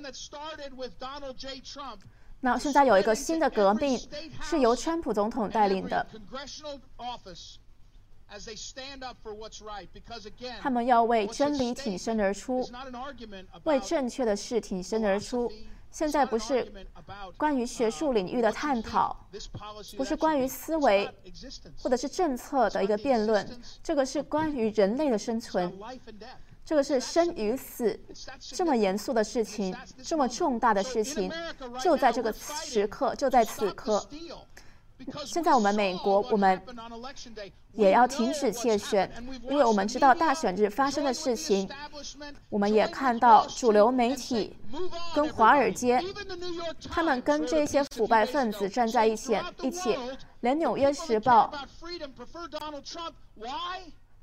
[2.39, 3.99] 那现在有一个新的革命，
[4.41, 6.03] 是由川普总统带领的。
[10.59, 12.67] 他们要为真理挺身而出，
[13.63, 15.51] 为正确的事挺身而出。
[15.89, 16.71] 现在不是
[17.37, 19.15] 关于学术领域的探讨，
[19.95, 21.09] 不是关于思维
[21.81, 23.49] 或者是政策的一个辩论，
[23.81, 25.73] 这个是关于人类的生存，
[26.65, 27.97] 这个是生与死
[28.39, 29.73] 这么严肃的事情，
[30.03, 31.31] 这么重大的事情，
[31.81, 34.05] 就在这个时刻，就在此刻。
[35.25, 36.61] 现在我们美国，我们
[37.73, 39.09] 也要停止窃选，
[39.49, 41.69] 因为我们知道大选日发生的事情。
[42.49, 44.55] 我们也看到主流媒体
[45.13, 46.01] 跟华尔街，
[46.89, 49.97] 他们跟这些腐败分子站在一起，一起，
[50.41, 51.51] 连《纽约时报》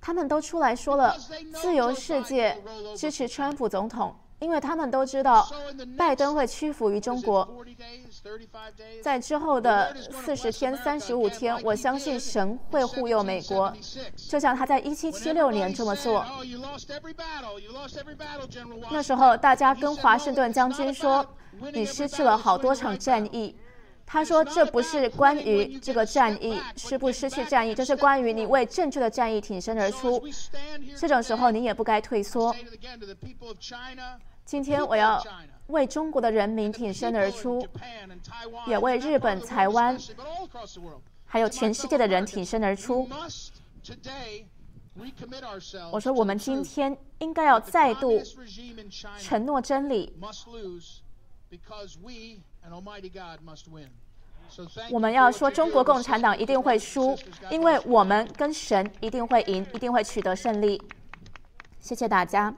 [0.00, 1.16] 他们都出来说了，
[1.54, 2.60] 自由世界
[2.96, 4.14] 支持川普总统。
[4.40, 5.48] 因为他们都知道
[5.96, 7.64] 拜登会屈服于中国。
[9.02, 13.72] 在之后的四十天三十五天我相信神会护佑美国。
[14.16, 16.24] 就像他在一七七六年这么做。
[18.90, 21.24] 那时候大家跟华盛顿将军说
[21.72, 23.56] 你失去了好多场战役。
[24.06, 30.22] 他说这不是关于这个战役失不失去战役这是关于你为正确的战役挺身而出。
[30.96, 32.54] 这种时候你也不该退缩。
[34.44, 35.22] 今天我要
[35.68, 37.66] 为中国的人民挺身而出
[38.66, 39.98] 也为日本台湾
[41.24, 43.08] 还有全世界的人挺身而出。
[45.90, 48.22] 我说我们今天应该要再度
[49.18, 50.14] 承诺真理。
[54.90, 57.16] 我们要说中国共产党一定会输
[57.50, 60.80] 因为我们跟神一定会赢一定会取得胜利。
[61.80, 62.54] 谢谢大家。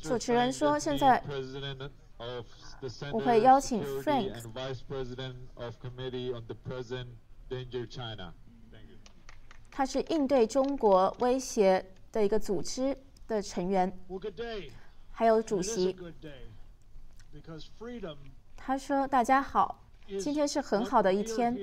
[0.00, 1.20] 主持人说现在
[3.12, 4.32] 我会邀请 frank
[9.70, 12.96] 他是应对中国威胁的一个组织
[13.26, 13.98] 的成员
[15.10, 15.96] 还有主席。
[18.56, 19.84] 他说大家好
[20.18, 21.56] 今天是很好的一天。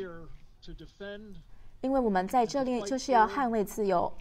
[1.82, 4.12] 因为我们在这里就是要捍卫自由。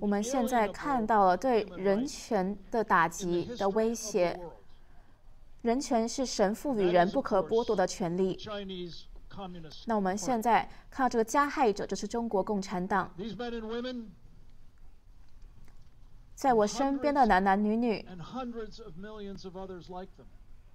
[0.00, 4.38] 我们现在看到了对人权的打击的威胁。
[5.64, 8.38] 人权是神赋予人不可剥夺的权利。
[9.86, 13.10] 那我们现在看到这个加害者就是中国共产党。
[16.34, 18.06] 在我身边的男男女女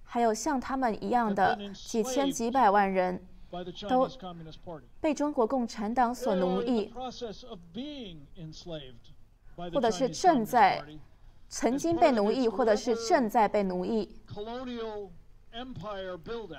[0.02, 3.24] 还有像他们一样的几千几百万人
[3.88, 4.08] 都
[5.00, 6.92] 被中国共产党所奴役。
[9.72, 10.82] 或者是正在
[11.50, 14.08] 曾经被奴役，或者是正在被奴役。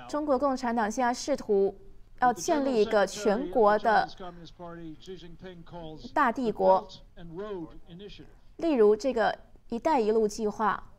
[0.06, 1.74] 中国共产党现在试图
[2.20, 4.06] 要建立一个全国的，
[6.12, 6.86] 大帝国。
[8.58, 9.36] 例如这个
[9.70, 10.90] “一带一路”计划。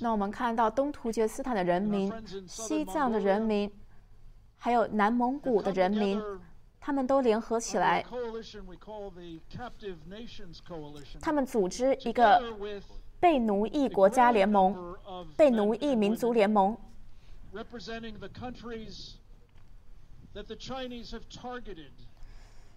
[0.00, 2.12] 那我们看到东突厥斯坦的人民
[2.46, 3.70] 西藏的人民
[4.56, 6.20] 还有南蒙古的人民
[6.80, 8.04] 他们都联合起来
[11.20, 12.42] 他们组织一个
[13.20, 14.96] 被奴役国家联盟
[15.36, 16.76] 被奴役民族联盟。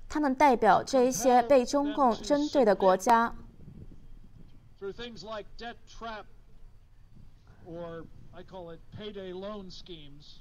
[0.08, 3.34] 他们代表这一些被中共针对的国家
[4.85, 6.27] through things like debt trap
[7.67, 8.05] or
[8.35, 10.39] I call it payday loan schemes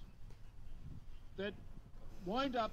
[1.37, 1.53] that
[2.25, 2.71] wind up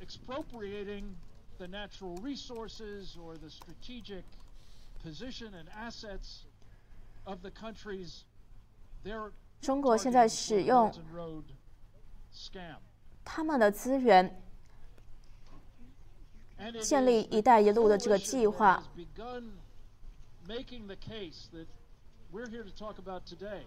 [0.00, 1.14] expropriating
[1.58, 4.24] the natural resources or the strategic
[5.02, 6.44] position and assets
[7.26, 8.24] of the countries
[9.04, 9.30] they're
[9.60, 11.44] 中国现在 targeting 使 for 用 Belt and Road
[12.34, 12.76] scam.
[13.24, 14.40] 他们的资源
[16.58, 19.52] And it 建立“ is 一 the 带一路”的这个 coalition 计 that 划 has。begun
[20.49, 21.67] making the case that
[22.31, 23.61] we're here to talk about today.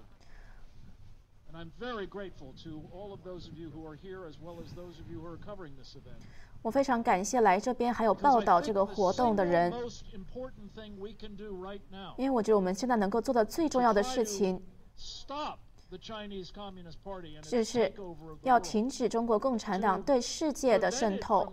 [1.48, 4.58] And I'm very grateful to all of those of you who are here as well
[4.60, 6.20] as those of you who are covering this event.
[6.62, 9.72] 我非常感谢来这边还有报道这个活动的人
[12.16, 14.62] 因为我觉得我们现在能够做的最重要的事情
[17.42, 17.92] 就是
[18.42, 21.52] 要停止中国共产党对世界的渗透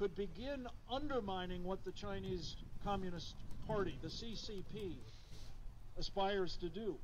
[0.00, 3.34] could begin undermining what the Chinese Communist
[3.66, 4.96] Party, the CCP,
[5.98, 6.98] aspires to do.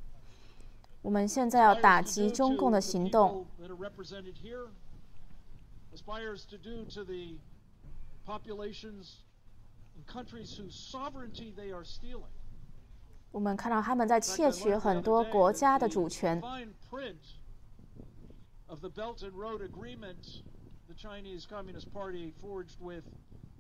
[1.03, 3.47] 我们现在要打击中共的行动
[5.93, 7.37] aspires to do to the
[8.27, 9.19] populations
[10.07, 12.33] countries whose sovereignty they are stealing.
[13.31, 16.41] 我们看到他们在窃取很多国家的主权。
[16.41, 17.37] Fine print
[18.69, 20.43] of the Belt and Road Agreement
[20.89, 23.03] The Chinese Communist Party forged with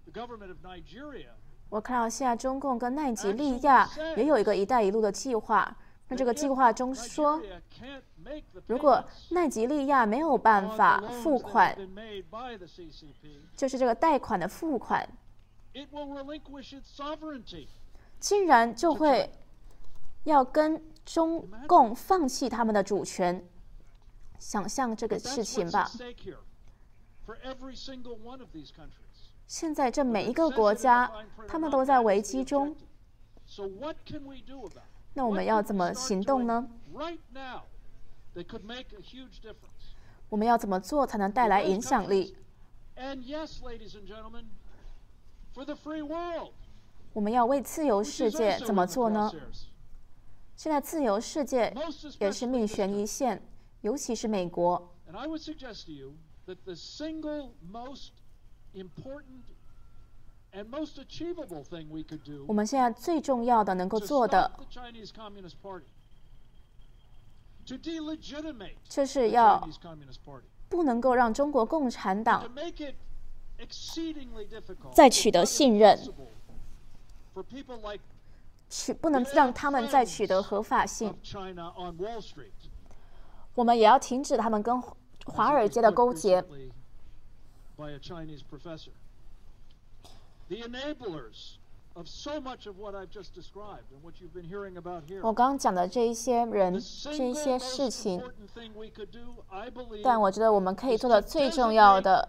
[0.04, 1.30] the Government of Nigeria.
[1.68, 5.76] 我看到现在中共跟奈及利亚也有一个一带一路的计划。
[6.08, 7.42] 那这个计划中说，
[8.68, 11.76] 如果奈及利亚没有办法付款，
[13.56, 15.08] 就是这个贷款的付款，
[18.20, 19.28] 竟然就会
[20.22, 23.44] 要跟中共放弃他们的主权。
[24.38, 25.90] 想象这个事情吧。
[29.46, 31.10] 现在这每一个国家
[31.46, 32.76] 他们都在危机中。
[35.14, 36.68] 那我们要怎么行动呢？
[40.28, 42.36] 我们要怎么做才能带来影响力？
[47.12, 49.32] 我们要为自由世界怎么做呢？
[50.54, 51.74] 现在自由世界
[52.18, 53.42] 也是命悬一线
[53.82, 54.92] 尤其是美国。
[62.46, 64.50] 我们现在最重要的能够做的，
[68.88, 69.68] 就是要
[70.68, 72.48] 不能够让中国共产党
[74.94, 75.98] 再取得信任，
[78.70, 81.12] 取不能让他们再取得合法性。
[83.54, 84.80] 我们也要停止他们跟。
[85.26, 86.42] 华尔街的勾结，
[95.22, 98.22] 我刚刚讲的这一些人，这一些事情，
[100.02, 102.28] 但我觉得我们可以做的最重要的，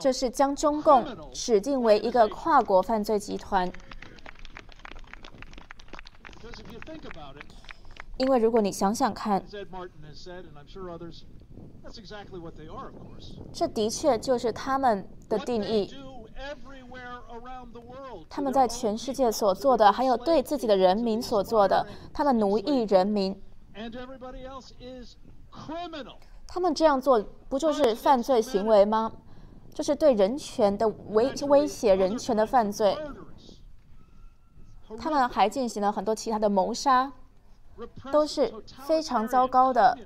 [0.00, 3.70] 就是将中共指定为一个跨国犯罪集团。
[8.20, 9.42] 因为如果你想想看，
[13.50, 15.90] 这的确就是他们的定义。
[18.28, 23.40] 他们在全世界所做的，还有对自己的人民所做的，他们奴役人民。
[26.46, 29.10] 他们这样做不就是犯罪行为吗？
[29.72, 32.98] 就是对人权的威威胁人权的犯罪。
[34.98, 37.10] 他们还进行了很多其他的谋杀。
[38.10, 38.52] 都是
[38.86, 39.96] 非常糟糕的，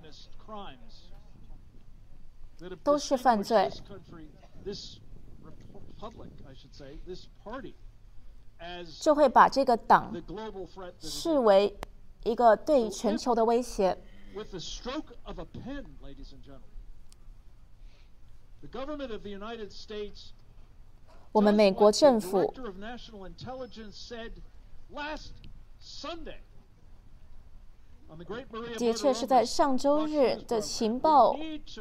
[2.83, 3.71] 都是犯罪，
[9.01, 10.15] 就会把这个党
[10.99, 11.77] 视为
[12.25, 13.97] 一个对全球的威胁。
[21.33, 22.55] 我们美国政府。
[28.79, 31.37] 的确是在上周日的情报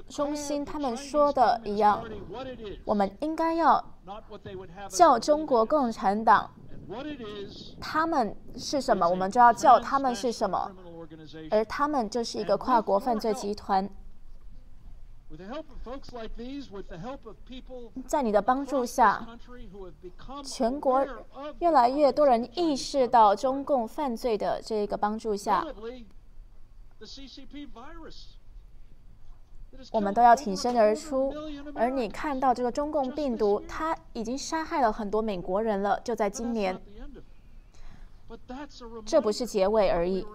[0.09, 2.03] 中心他们说的一样
[2.85, 3.83] 我们应该要
[4.89, 6.51] 叫中国共产党
[7.79, 10.71] 他们是什么我们就要叫他们是什么
[11.51, 13.89] 而他们就是一个跨国犯罪集团。
[18.05, 19.27] 在你的帮助下
[20.43, 21.05] 全国
[21.59, 25.65] 越来越多人意识到中共犯罪的这个帮助下
[29.91, 31.33] 我们都要挺身而出
[31.73, 36.79] 而你看到这个中共病毒它已经杀害了很多美国人了就在今年
[39.05, 40.25] 这不是结尾而已。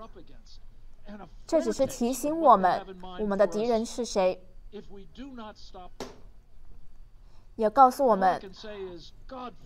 [1.47, 2.85] 这只是提醒我们
[3.21, 4.43] 我们的敌人是谁。
[7.59, 8.41] 也告诉我们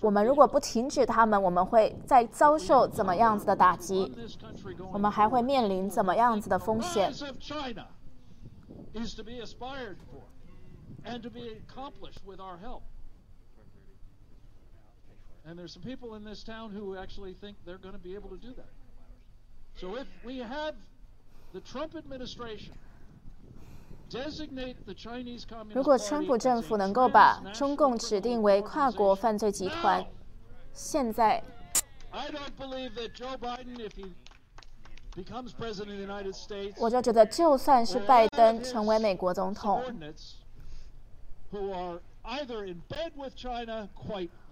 [0.01, 4.11] 我们如果不停止他们，我们会再遭受怎么样子的打击
[4.91, 7.87] 我们还会面临怎么样子的风险？rise of China
[8.95, 10.23] is to be aspired for
[11.05, 12.83] and to be accomplished with our help.
[15.45, 18.31] And there's some people in this town who actually think they're going to be able
[18.31, 18.73] to do that.
[19.77, 20.77] So if we have
[21.53, 22.73] the Trump administration
[24.02, 24.02] designate the Chinese Communist
[25.73, 30.05] 如果川普政府能够把中共指定为跨国犯罪集团
[30.73, 31.43] 现在
[36.79, 39.83] 我就觉得就算是拜登成为美国总统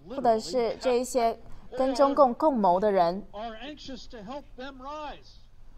[0.09, 1.39] 或者是这一些
[1.77, 3.23] 跟中共共谋的人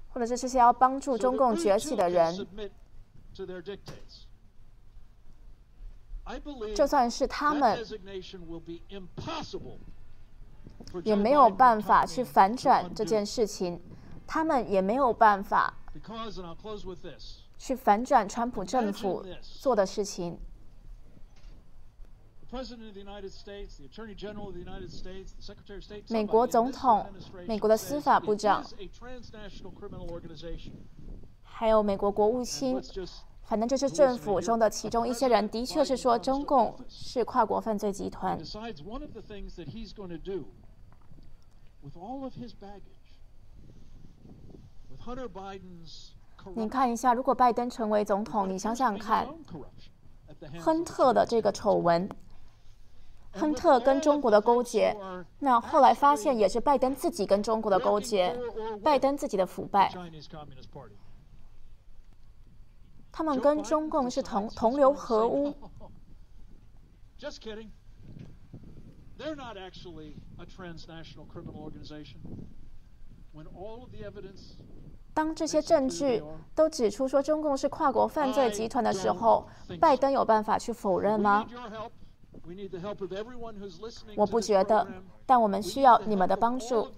[0.08, 2.46] 或者是这些要帮助中共崛起的人
[6.74, 7.78] 就算是他们
[11.04, 13.80] 也没有办法去反转这件事情
[14.26, 15.74] 他们也没有办法
[17.58, 20.38] 去反转川普政府做的事情。
[26.08, 27.06] 美国总统
[27.46, 28.62] 美国的司法部长。
[31.62, 32.82] 还有美国国务卿
[33.44, 38.36] 反正就是政府中的其中一些人的确是说中共是跨国犯罪集团。
[46.56, 49.28] 你看一下如果拜登成为总统你想想看
[50.58, 52.08] 亨特的这个丑闻
[53.34, 54.96] 亨特跟中国的勾结
[55.38, 58.36] 那后来发现也是拜登自己跟中国的勾结
[58.82, 59.92] 拜登自己的腐败
[63.12, 65.54] 他们跟中共是同同流合污。
[67.18, 67.70] Just kidding.
[69.18, 72.18] They're not actually a transnational criminal organization.
[73.32, 74.56] When all of the evidence
[75.14, 76.22] 当这些证据
[76.54, 79.46] 都指出说中共是跨国犯罪集团的时候，
[79.78, 81.46] 拜登有办法去否认 We 吗
[84.16, 84.86] 我不觉得
[85.26, 86.88] 但我们需要你们的帮助。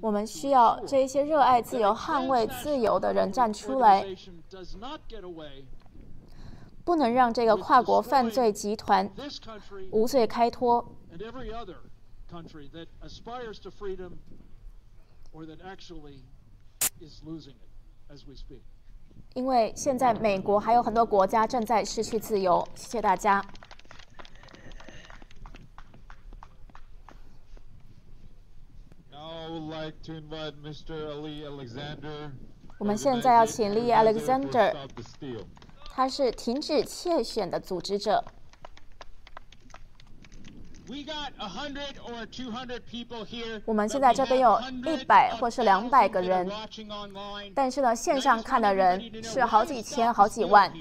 [0.00, 4.06] 我们需要这些热爱自由捍卫自由的人站出来。
[6.84, 9.08] 不能让这个跨国犯罪集团
[9.92, 10.84] 无罪开脱。
[19.34, 23.42] 因为现在美国还有很多国家正在失去自由，谢谢大家。
[32.78, 34.74] 我们现在要请 Lee Alexander，
[35.90, 38.24] 他是停止窃选的组织者。
[43.64, 46.50] 我们现在这边有一百或是两百个人，
[47.54, 50.72] 但是呢，线上看的人是好几千、好几万。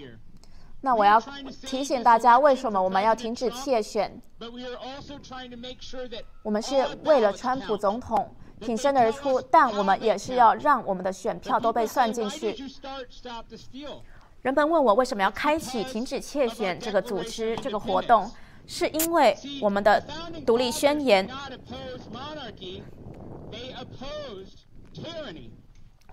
[0.82, 1.22] 那我要
[1.62, 4.20] 提醒大家，为什么我们要停止窃选？
[6.42, 12.56] 我们是为了川普总统挺身而出，但我们也是要让我们的选票都被算进去。
[14.42, 18.32] 人们问我为什么要开启停止窃选这个组织、这个活动。
[18.70, 20.00] 是因为我们的
[20.46, 21.28] 独立宣言，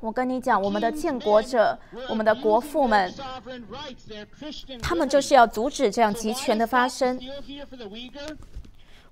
[0.00, 1.78] 我跟你讲，我们的建国者，
[2.08, 3.12] 我们的国父们，
[4.82, 7.20] 他们就是要阻止这样集权的发生。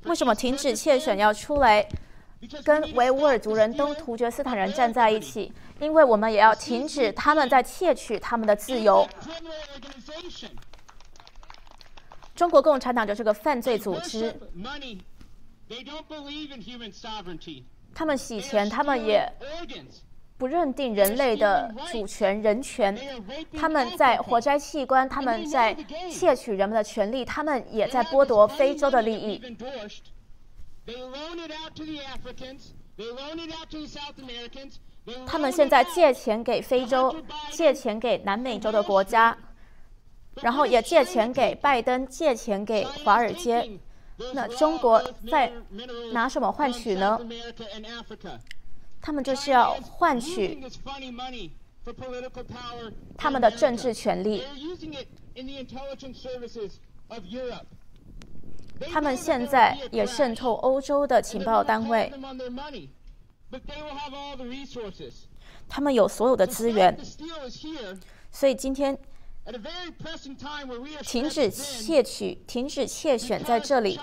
[0.05, 1.86] 为什么停止窃选要出来
[2.64, 5.53] 跟维吾尔族人、东突厥斯坦人站在一起？
[5.80, 9.07] 因为我们也要停止他们在窃取他们的自由。
[12.35, 14.35] 中国共产党就是个犯罪组织，
[17.95, 19.32] 他们洗钱，他们也
[20.37, 22.99] 不认定人类的主权、人权。
[23.57, 25.72] 他们在活摘器官，他们在
[26.11, 29.41] 窃取人们的权利，他们也在剥夺非洲的利益。
[35.26, 37.14] 他们现在借钱给非洲，
[37.51, 39.37] 借钱给南美洲的国家，
[40.43, 43.78] 然后也借钱给拜登，借钱给华尔街。
[44.32, 45.53] 那中国在
[46.12, 47.18] 拿什么换取呢？
[49.01, 50.62] 他们就是要换取
[53.18, 54.43] 他们的政治权利。
[58.91, 62.12] 他们现在也渗透欧洲的情报单位，
[65.68, 66.97] 他们有所有的资源，
[68.30, 68.97] 所以今天
[71.03, 74.01] 停止窃取、停止窃选在这里，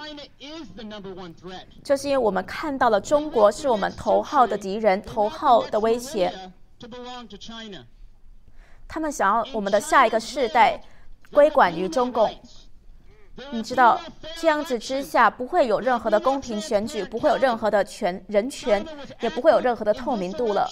[1.83, 6.31] 就是因为我们看到了中国是我们头号的敌人、头号的威胁。
[8.87, 10.79] 他们想要我们的下一个世代
[11.31, 12.29] 归管于中共。
[13.49, 13.99] 你知道，
[14.37, 18.85] 这样子之下不会有任何的公平选举，不会有任何的权人权，
[19.21, 20.69] 也不会有任何的透明度了。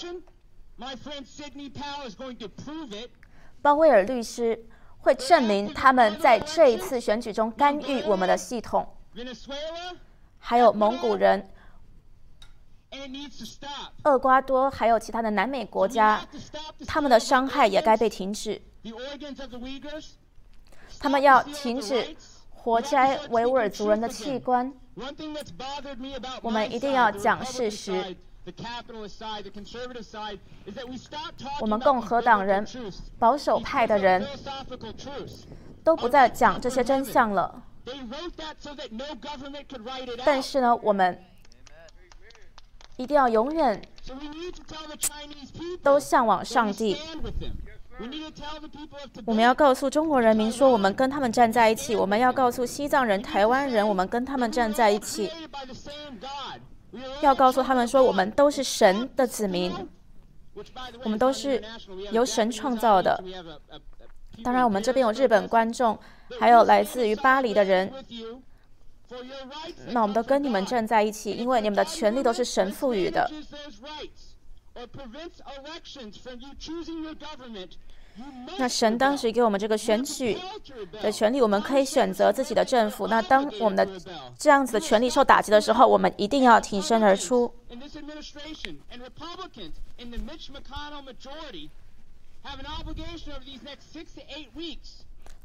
[3.61, 4.65] 鲍威尔律师
[4.99, 8.87] 会证明他们在这一次选举中干预我们的系统，
[10.37, 11.49] 还有蒙古人、
[14.03, 16.21] 厄瓜多，还有其他的南美国家，
[16.87, 18.61] 他们的伤害也该被停止。
[20.99, 22.15] 他们要停止
[22.49, 24.73] 活摘维吾尔族人的器官。
[26.41, 28.15] 我们一定要讲事实。
[31.61, 32.65] 我们共和党人、
[33.19, 34.25] 保守派的人
[35.83, 37.61] 都不再讲这些真相了，
[40.25, 41.23] 但是呢，我们
[42.97, 43.81] 一定要永远
[45.83, 46.97] 都向往上帝。
[49.25, 55.29] 我们要告诉中国人民说，我们跟他们站在一起，我们要告诉西藏人、台湾人，我们跟他们站在一起。
[57.21, 59.71] 要告诉他们说我们都是神的子民。
[61.03, 61.63] 我们都是
[62.11, 63.21] 由神创造的。
[64.43, 65.97] 当然我们这边有日本观众
[66.39, 67.91] 还有来自于巴黎的人。
[69.87, 73.29] 那我们都跟你们站在一起因为你们的权利都是神赋予的。
[78.57, 80.37] 那神当时给我们这个选举
[81.01, 83.07] 的权利，我们可以选择自己的政府。
[83.07, 83.87] 那当我们的
[84.37, 87.53] 这样子的权利受打击的时候，我们一定要挺身而出。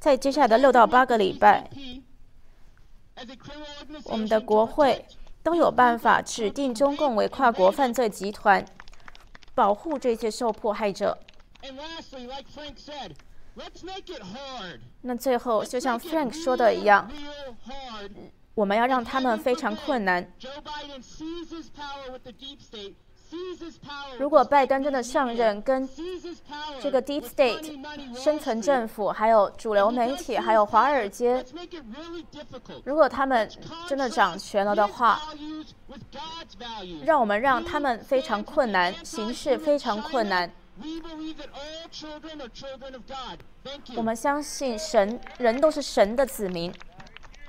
[0.00, 1.70] 在接下来的六到八个礼拜，
[4.04, 5.04] 我们的国会
[5.42, 8.64] 都有办法指定中共为跨国犯罪集团，
[9.54, 11.16] 保护这些受迫害者。
[11.64, 14.80] and lastly like Frank said，let's make it hard。
[15.00, 17.10] 那最后就像 Frank 说的一样，
[18.54, 20.30] 我们要让他们非常困难。
[24.16, 25.88] 如果拜登真的上任，跟
[26.80, 31.44] 这个 deep state 生存政府，还有主流媒体，还有华尔街，
[32.84, 33.50] 如果他们
[33.88, 35.20] 真的掌权了的话，
[37.04, 40.48] 让我们让他们非常困难，形势非常困难。
[40.76, 43.38] We believe that all children are children of God.
[43.62, 43.96] Thank you.
[43.96, 46.74] 我们相信神，人都是神的子民，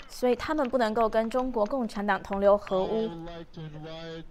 [0.07, 3.09] 所以他们不能够跟中国共产党同流合污。
[3.09, 4.23] uh.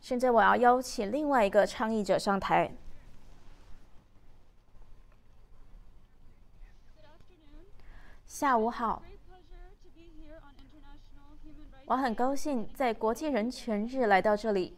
[0.00, 2.70] 现在我要邀请另外一个倡议者上台。
[8.26, 14.76] 下午好，Great pleasure to be here on International Human Rights 我很高兴在国际人权日来到这里。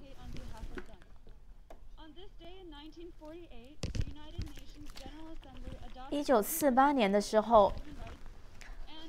[6.10, 7.72] 一九四八年的时候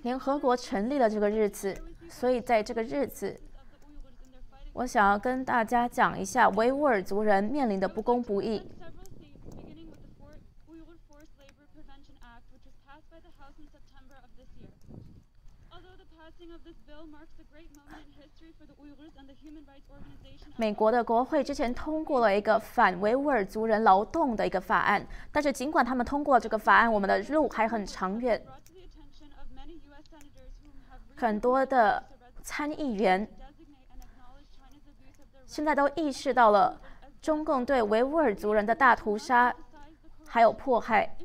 [0.02, 1.76] 联合国成立了这个日子
[2.10, 3.40] 所以在这个日子
[4.74, 8.64] 我想要跟大家讲一下维吾尔族人面临的不公不义。
[20.58, 28.40] 美国的国会之前通过了一个反维吾尔族人劳动的一个法案但是尽管他们通过这个法案我们的路还很长远。
[31.16, 32.04] 很多的
[32.44, 33.28] 参议员
[35.46, 36.80] 现在都意识到了
[37.22, 39.54] 中共对维吾尔族人的大屠杀
[40.26, 41.16] 还有迫害。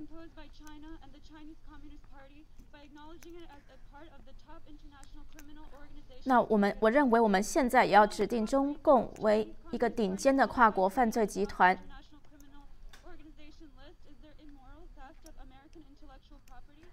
[6.29, 11.77] 那我们我认为我们现在也要指定中共为一个顶尖的跨国犯罪集团。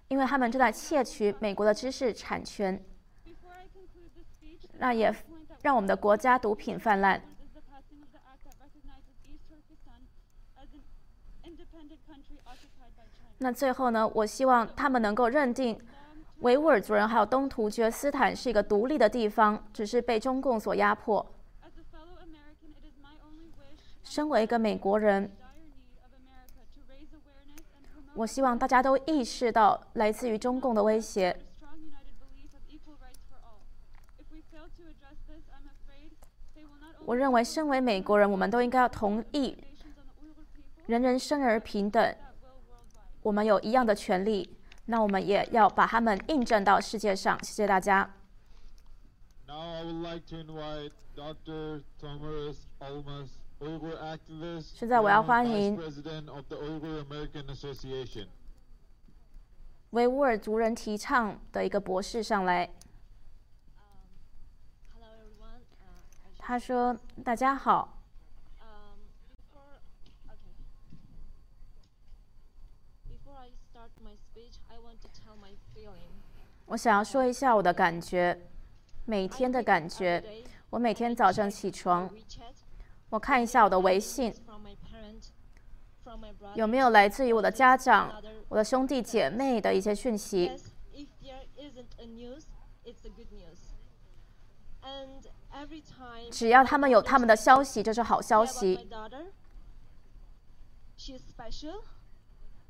[0.08, 2.80] 因为他们正在窃取美国的知识产权。
[4.78, 5.12] 那也
[5.62, 7.20] 让我们的国家毒品泛滥。
[13.38, 15.76] 那最后呢我希望他们能够认定
[16.40, 21.24] 维吾尔族人还有东突厥斯坦是一个独立的地方只是被中共所压迫。
[24.02, 25.30] 身为一个美国人
[28.14, 31.36] 我希望大家都意识到来自于中共的威胁。
[37.06, 39.56] 我认为身为美国人我们都应该要同意
[40.86, 42.14] 人人生而平等
[43.22, 44.56] 我们有一样的权利。
[44.86, 48.10] 那我们也要把他们印证到世界上，谢谢大家。
[54.60, 55.78] 现在我要欢迎
[59.90, 62.68] 维吾尔族人提倡的一个博士上来。
[66.36, 68.03] 他说，大家好。
[76.66, 78.38] 我想要说一下我的感觉
[79.04, 80.44] 每天的感觉。
[80.74, 82.10] 我每天早上起床
[83.10, 84.34] 我看一下我的微信
[86.56, 90.50] 有没有来自于我的家长我的兄弟姐妹的一些讯息。
[96.32, 98.88] 只要他们有他们的消息就是好消息。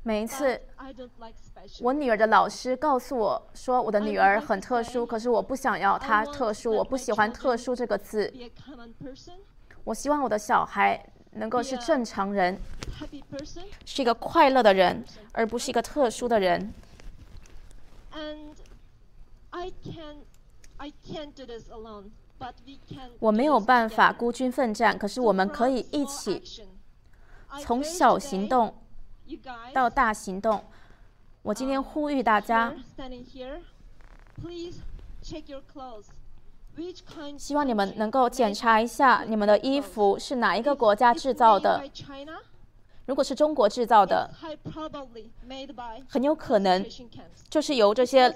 [0.07, 0.61] 每一次，
[1.80, 8.30] 我女儿的老师告诉我说我的女儿很特殊，可是我不想要她特殊，我不喜欢特殊这个字。
[9.82, 11.02] 我希望我的小孩
[11.32, 12.59] 能够是正常人，
[13.86, 15.02] 是一个快乐的人，
[15.32, 16.74] 而不是一个特殊的人。
[23.20, 26.42] 我没有办法孤军奋战，可是我们可以一起，
[27.59, 28.74] 从小行动。
[29.72, 30.64] 到大行动。
[31.42, 32.74] 我今天呼吁大家，
[37.36, 41.82] 希望你们能够检查一下你们的衣服是哪一个国家制造的。
[43.06, 44.30] 如果是中国制造的，
[46.08, 46.82] 很有可能
[47.50, 48.34] 就是由这些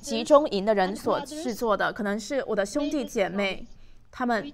[0.00, 3.64] 集中营的人所制作的，可能是我的兄弟姐妹
[4.10, 4.52] 他们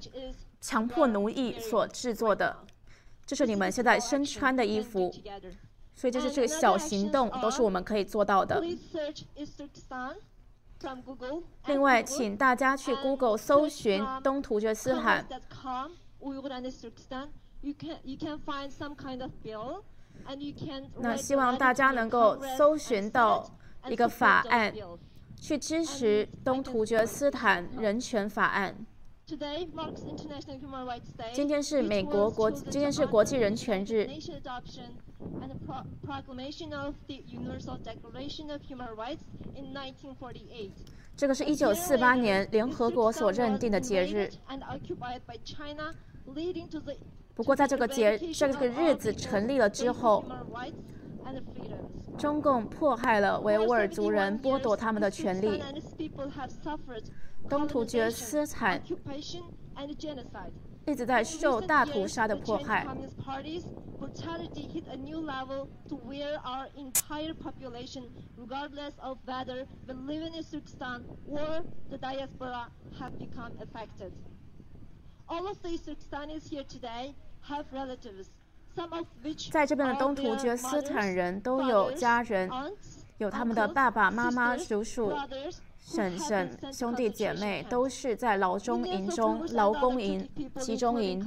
[0.61, 2.59] 强迫奴役所制作的。
[3.31, 5.09] 这是你们现在身穿的衣服
[5.95, 8.61] 所以就是这个小行动都是我们可以做到的。
[11.69, 15.25] 另外请大家去 google 搜寻东突厥斯坦
[20.97, 23.49] 那希望大家能够搜寻到
[23.89, 24.75] 一个法案
[25.41, 28.75] 去支持东突厥斯坦人权法案。
[31.33, 34.09] 今天是美国国今天是国际人权日。
[41.17, 44.29] 这个是一九四八年联合国所认定的节日。
[47.35, 50.25] 不过在这个节这个日子成立了之后
[52.19, 55.63] 中共迫害了维吾尔族人剥夺他们的权利。
[57.49, 58.83] 东突厥斯坦.
[60.87, 62.85] 一直在受大屠杀的迫害。
[62.85, 63.65] Communist Party's
[63.99, 68.05] brutality hit a new level to where our entire population,
[68.37, 72.69] regardless of whether we live in Uzbekistan or the diaspora,
[72.99, 74.13] have become affected.
[75.29, 78.31] All of the Uzbekistanis here today have relatives,
[78.75, 82.51] some of which 在这边的东突厥斯坦人都有家人
[83.19, 85.13] 有他们的爸爸妈妈、叔叔、
[85.91, 90.29] 婶婶、兄弟姐妹都是在劳中营中，劳工营、
[90.61, 91.21] 集中营。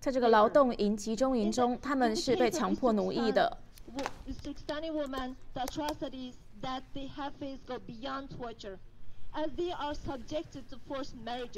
[0.00, 3.56] 在这个劳动营集中营中，他们是被强迫奴役的。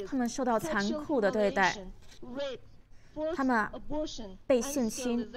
[0.07, 1.77] 他们受到残酷的对待。
[3.35, 3.69] 他们
[4.45, 5.31] 被性侵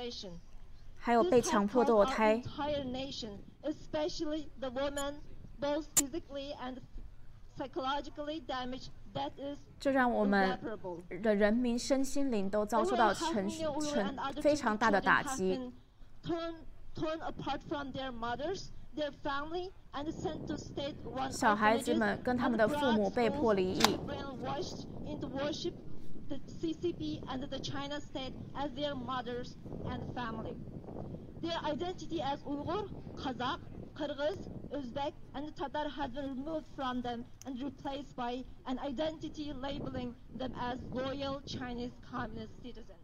[0.96, 2.42] 还有被强迫堕胎。
[9.78, 10.58] 这让我们
[11.22, 15.72] 的人民身心灵都遭受到沉沉非常大的打击。
[18.94, 24.84] Their family, and sent to state-run 小孩子 orphanages 们跟他 and 们的父母 brought 被迫 schools 离异 brainwashed
[25.06, 25.74] into worship
[26.28, 30.54] the CCP and the China state as their mothers and family.
[31.42, 33.60] Their identity as Uyghur, Kazakh,
[33.96, 40.14] Kyrgyz, Uzbek, and Tatar has been removed from them and replaced by an identity labeling
[40.36, 42.99] them as loyal Chinese communist citizens.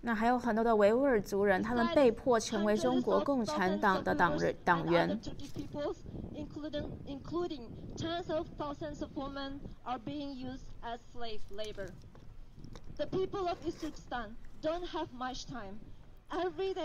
[0.00, 5.18] 那还有很多的维吾尔族人，他们被迫成为中国共产党的党人党员。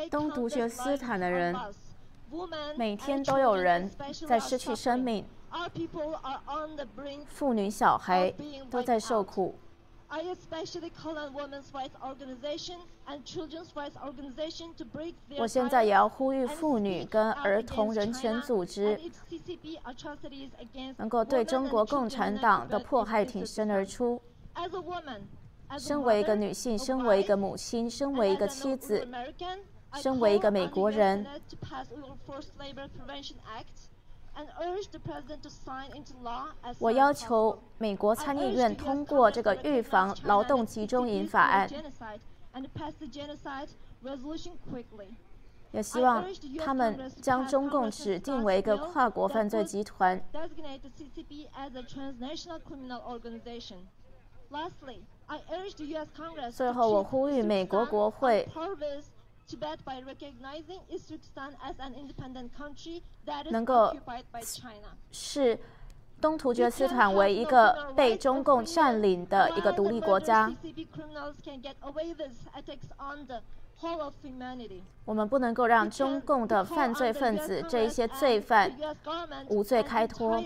[0.09, 1.55] 东独厥斯坦的人，
[2.75, 3.89] 每天都有人
[4.27, 5.25] 在失去生命，
[7.27, 8.33] 妇女、小孩
[8.71, 9.55] 都在受苦。
[10.13, 18.99] I especially call on women's rights organization and children's rights organization to break their 我现在也要呼吁妇女跟儿童人权组织
[20.97, 24.21] 能够对中国共产党的迫害挺身而出。
[24.53, 25.21] As a woman,
[25.69, 29.07] as a 身为一个女性，身为一个母亲，身为一个妻子，
[29.95, 31.25] 身为一个美国人，
[36.79, 41.69] 我要求美国参议院通过这个预防劳动集中营法案。
[45.73, 46.23] 也希望
[46.59, 50.23] 他们将中共指定为一个跨国犯罪集团。
[56.51, 58.47] 最后我呼吁美国国会
[59.47, 63.51] Tibet by recognizing Uzbekistan as an independent country that is
[64.31, 64.95] by China.
[65.11, 65.59] 是
[66.21, 70.51] 东突厥斯坦为一个被中共占领的一个独立国家。
[75.03, 78.71] 我们不能够让中共的犯罪分子这一些罪犯
[79.49, 80.41] 无罪开脱。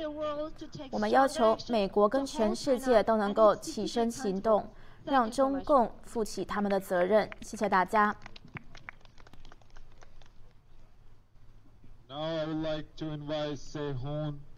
[0.90, 4.68] 我们要求美国跟全世界都能够起身行动，
[5.06, 7.30] 让中共负起他们的责任。
[7.42, 8.16] 谢谢大家。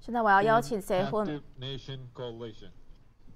[0.01, 2.71] 现在我要邀请 s e h u n Active Nation Coalition.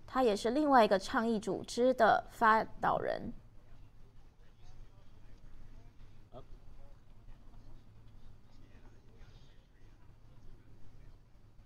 [0.07, 3.33] 他也是另外一个倡议组织的发导人。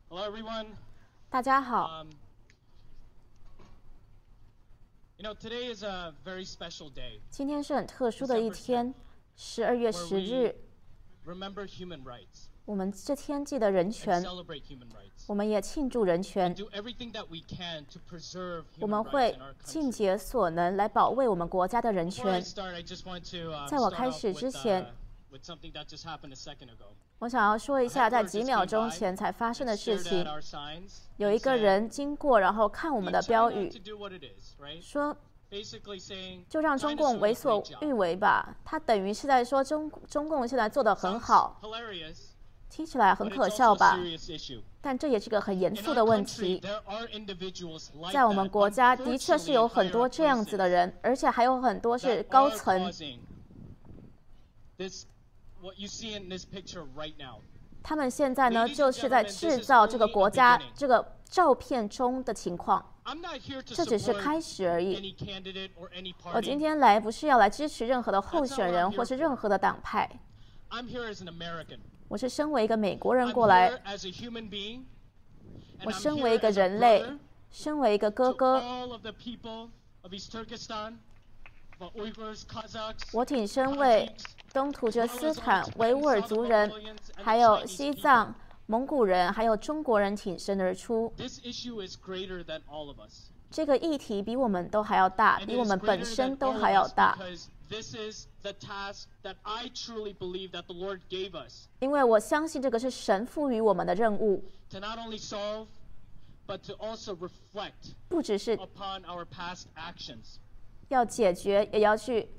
[0.09, 0.67] Hello, everyone.
[1.31, 2.11] 大家好， Um,
[5.17, 7.21] you know, today is a very special day.
[7.31, 8.95] 今天是很特殊的一天，
[9.37, 10.55] 十二月十日，
[11.25, 14.22] Remember human rights 我们这天际的人权，
[15.26, 16.54] 我们也庆祝人权。
[18.82, 22.44] 我们会尽竭所能来保卫我们国家的人权。
[23.70, 24.94] 在我开始之前，
[27.20, 30.28] 我想要说一下，在几秒钟前才发生的事情。
[31.16, 33.72] 有一个人经过，然后看我们的标语，
[34.82, 35.16] 说
[36.50, 41.62] ：“就让中共为所欲为吧。”他等于是在说中中共现在做得很好。
[42.70, 43.98] 听起来很可笑吧？
[44.82, 46.62] 但这也是个很严肃的问题。
[48.12, 52.92] 在我们国家的确是有很多这样子的人而且还有很多是高层。
[57.84, 62.94] 他们现在呢就是在制造这个国家这个照片中的情况。
[63.66, 65.16] 这只是开始而已。
[66.34, 70.20] 我今天来不是要来支持任何的候选人或是任何的党派。
[70.70, 71.80] I'm here as an american.
[72.08, 73.72] 我是身为一个美国人过来
[75.86, 77.06] 我身为一个人类
[77.52, 78.62] 身为一个哥哥。
[83.14, 84.16] 我挺身为
[84.54, 86.72] 东土哲斯坦维吾尔族人
[87.16, 88.34] 还有西藏
[88.66, 91.14] 蒙古人还有中国人挺身而出。
[93.50, 97.18] 这个议题比我们都还要大比我们本身都还要大。
[97.70, 105.20] This is the task that I truly believe that the Lord gave us 因为我相信这个是神赋予我们的任务，to not only
[105.20, 105.68] solve,
[106.48, 110.38] but to also reflect 不只是 upon our past actions.
[110.90, 112.30] 要解决，也要去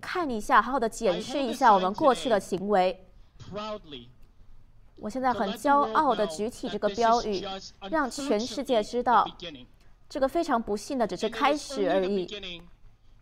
[0.00, 3.06] 看一下，好好的检视一下我们过去的行为。
[3.38, 4.08] Proudly,
[4.96, 7.44] 我现在很骄傲的举起这个标语，
[7.90, 9.26] 让全世界知道，
[10.08, 12.26] 这个非常不幸的只是开 is 始而 the 已。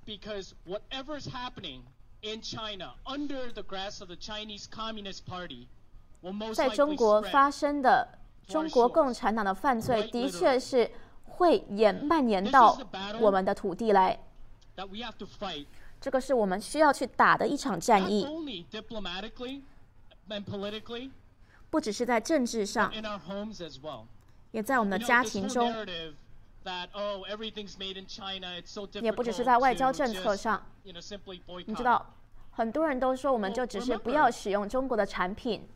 [0.04, 1.82] Because whatever is happening
[2.22, 5.68] in China under the grass of the Chinese Communist Party
[6.22, 10.90] will most 在 likely 中国 spread 发生的中国共产党的犯罪，的确是
[11.24, 12.78] 会延蔓延到
[13.20, 14.18] 我们的土地来。
[16.00, 18.26] 这个是我们需要去打的一场战役
[21.70, 22.92] 不只是在政治上.
[24.50, 25.72] 也在我们的家庭中，
[26.62, 30.62] narrative that oh everything's made in China, it's so 也不只是在外交政策上。
[30.84, 32.14] 你知道，
[32.50, 35.68] 很多人都说我们就只是不要使用中国的产品。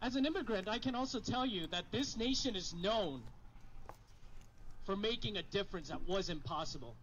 [0.00, 3.20] As an immigrant, I can also tell you that this nation is known
[4.86, 6.94] for making a difference that was impossible.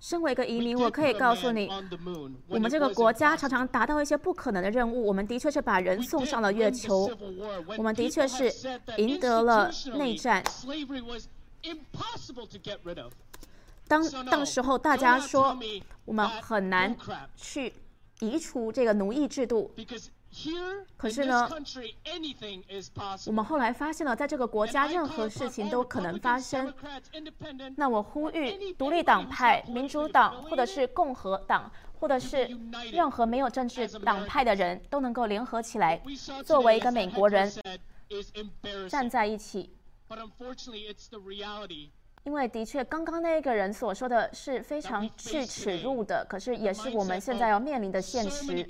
[0.00, 1.68] 身为一个移民，我可以告诉你
[2.46, 5.06] 我们这个国家常常达到一些不可能的任务。
[5.06, 7.10] 我们的确是把人送上了月球
[7.78, 8.52] 我们的确是
[8.98, 10.44] 赢得了内战。
[11.64, 13.12] impossible to get rid of
[13.86, 15.56] 当当时候大家说
[16.04, 16.96] 我们很难
[17.36, 17.72] 去
[18.20, 19.70] 移除这个奴役制度，
[20.96, 21.48] 可是呢，
[23.26, 26.72] 我们后来发现了，在这个国家任何事情都可能发生。
[27.76, 32.48] 那我呼吁独立党派、民主党或者是共和党，或者是
[32.90, 36.00] 任何没有政治党派的人都能够联合起来，
[36.44, 37.52] 作为一个美国人。
[38.88, 39.70] 站在一起。
[42.24, 48.66] 因为的确刚刚那个人所说的是非常去耻辱的可是也是我们现在要面临的现实。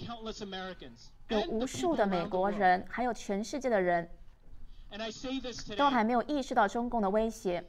[1.29, 4.09] 有无数的美国人还有全世界的人
[5.77, 7.65] 都还没有意识到中共的威胁。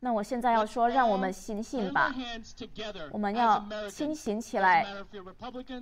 [0.00, 2.14] 那我现在要说让我们醒醒吧。
[3.10, 4.86] 我们要清醒起来。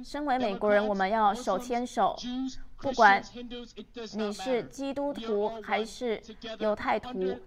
[0.05, 2.17] 身为美国人我们要手牵手。
[2.83, 3.23] 不管
[4.15, 6.21] 你是基督徒还是
[6.59, 7.39] 犹太徒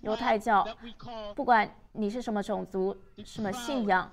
[0.00, 0.66] 犹太教
[1.36, 4.10] 不管你是什么种族什么信仰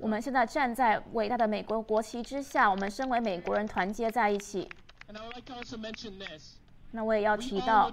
[0.00, 4.68] 我们现在站在伟大的美国国旗之下我们身为美国人团结在一起。
[6.90, 7.90] 那我也要提到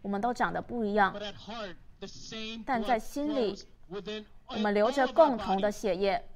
[0.00, 1.14] 我们都长得不一样。
[2.64, 3.54] 但在心里
[4.46, 6.26] 我们流着共同的血液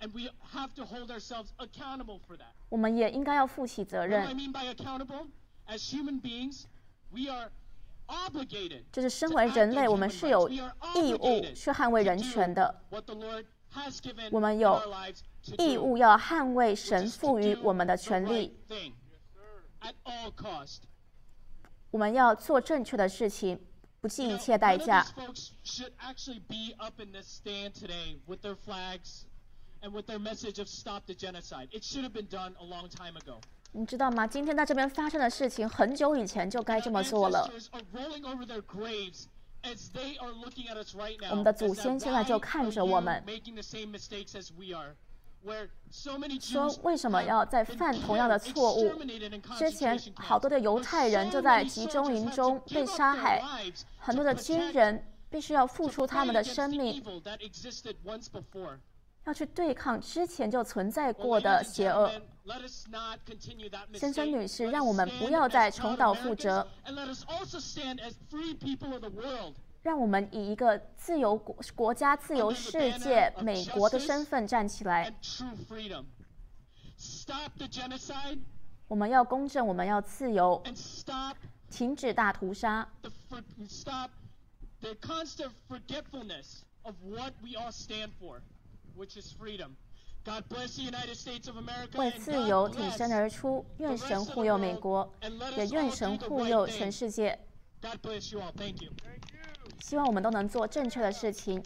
[0.00, 2.54] And we have to hold ourselves accountable for that.
[2.70, 4.36] 我们也应该要负起责 What I 任。
[4.36, 5.26] mean by accountable?
[5.66, 6.64] As human beings,
[7.10, 7.50] we are
[8.06, 13.44] obligated 就是身为人类，我们是有义务去捍卫人权的，what the Lord
[13.74, 18.56] has given 我们有 our lives to 义 do, 务要捍卫神赋予我们的权利
[19.80, 20.78] ，at all cost.
[21.90, 23.60] 我们要做正确的事情，
[24.00, 25.06] 不计一切代价
[29.82, 31.68] and with their message of stop the genocide.
[31.72, 33.40] It should have been done a long time ago.
[33.72, 34.26] 你知道吗？
[34.26, 37.48] 今天在这边发生的事情很久以前就该这么做了。
[41.30, 43.22] 我们的祖先现在就看着我们。
[46.40, 48.92] 说为什么要再犯同样的错误
[49.56, 53.42] 之前好多的犹太人就在集中营中被杀害
[53.98, 57.02] 很多的军人必须要付出他们的生命。
[59.24, 62.10] 要去对抗之前就存在过的邪恶，
[63.94, 66.66] 先生、女士，让我们不要再重蹈覆辙。
[69.82, 75.14] 让我们以一个自由国、国家、自由世界、美国的身份站起来。
[78.88, 80.62] 我们要公正，我们要自由，
[81.70, 82.86] 停止大屠杀。
[91.94, 95.10] 为自由挺身而出愿神护佑美国
[95.56, 97.38] 也愿神护佑全世界。
[99.80, 101.62] 希望我们都能做正确的事情。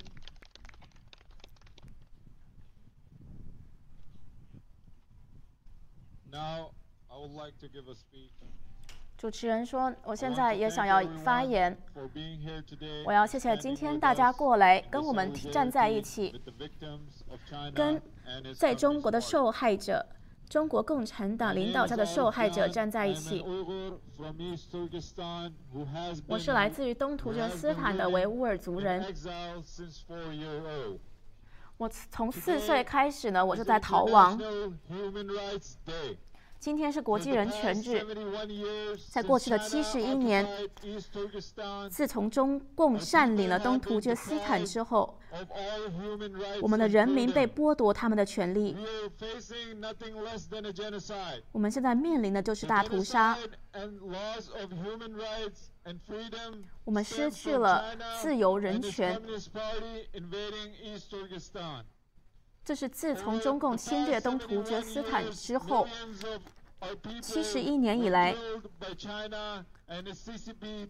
[9.25, 11.75] 主持人说，我现在也想要发言。
[13.07, 16.39] 我要谢谢今天大家过来跟我们站在一起，
[17.75, 17.99] 跟
[18.55, 20.05] 在中国的受害者、
[20.51, 23.43] 中国共产党领导下的受害者站在一起。
[26.27, 29.03] 我是来自于东突厥斯坦的维吾尔族人，
[31.79, 34.39] 我从四岁开始呢，我就在逃亡。
[36.65, 38.03] 今天是国际人权日。
[39.11, 40.49] 在过去的七十一年
[41.91, 45.19] 自从中共占领了东突厥斯坦之后
[46.63, 48.75] 我们的人民被剥夺他们的权利。
[51.53, 53.37] 我们现在面临的就是大屠杀。
[56.85, 59.21] 我们失去了自由人权。
[62.65, 65.87] 这是自从中共侵略东突厥斯坦之后，
[67.21, 68.35] 七十一年以来，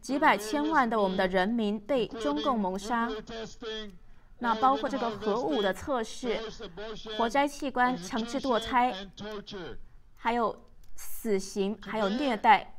[0.01, 3.10] 几百千万的我们的人民被中共谋杀。
[4.38, 6.40] 那包括这个核武的测试、
[7.16, 8.94] 活摘器官、强制堕胎，
[10.16, 10.64] 还有
[10.94, 12.76] 死刑，还有虐待。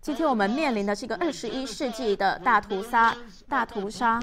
[0.00, 3.16] 今天我们面临的是一个二十一世纪的大屠杀，
[3.48, 4.22] 大屠杀。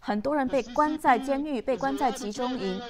[0.00, 2.80] 很多人被关在监狱，被关在集中营。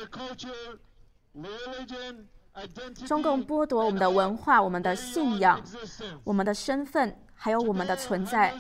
[3.07, 5.63] 中共剥夺我们的文化、我们的信仰、
[6.25, 8.53] 我们的身份，还有我们的存在。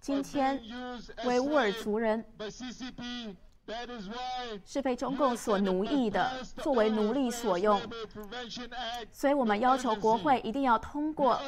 [0.00, 0.60] 今天，
[1.24, 2.24] 维吾尔族人
[4.64, 7.80] 是被中共所奴役的，作为奴隶所用。
[9.10, 11.40] 所以我们要求国会一定要通过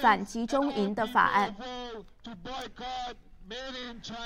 [0.00, 1.54] 反集中营的法案。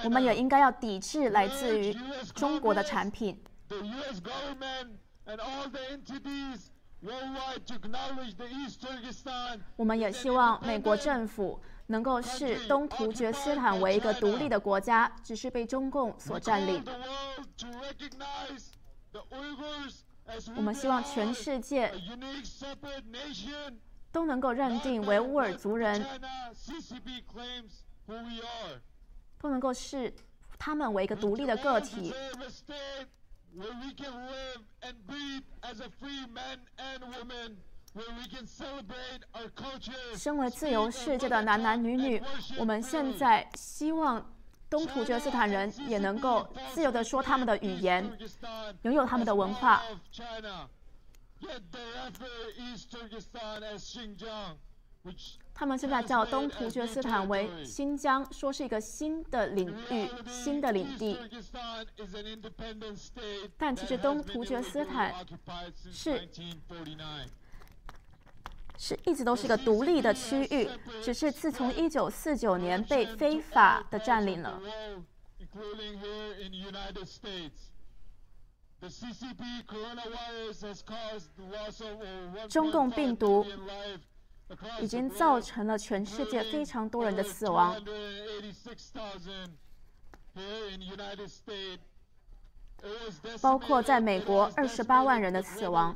[0.05, 1.95] 我们也应该要抵制来自于
[2.35, 3.39] 中国的产品。
[9.77, 11.61] 我们也希望美国政府
[11.93, 16.83] 能够视东突厥斯坦为一个独立的国家，只是被中共所占领。
[20.57, 21.93] 我们希望全世界
[24.11, 26.03] 都能够认定维吾尔族人，
[29.39, 30.15] 都能够视
[30.59, 32.15] 他们为一个独立的个体。
[40.17, 42.23] 身为自由世界的男男女女，
[42.59, 44.35] 我们现在希望
[44.71, 48.19] 东突厥斯坦人也能够自由地说他们的语言，
[48.83, 49.83] 拥有他们的文化。
[55.53, 61.19] 他们现在叫东突厥斯坦为新疆，说是一个新的领域、新的领地。
[63.59, 65.15] 但其实东突厥斯坦
[65.93, 66.27] 是
[68.85, 70.69] 是一直都是一个独立的区域，
[71.05, 74.61] 只是自从一九四九年被非法的占领了。
[82.49, 83.47] 中共病毒
[84.81, 87.81] 已经造成了全世界非常多人的死亡，
[93.41, 95.95] 包括在美国二十八万人的死亡。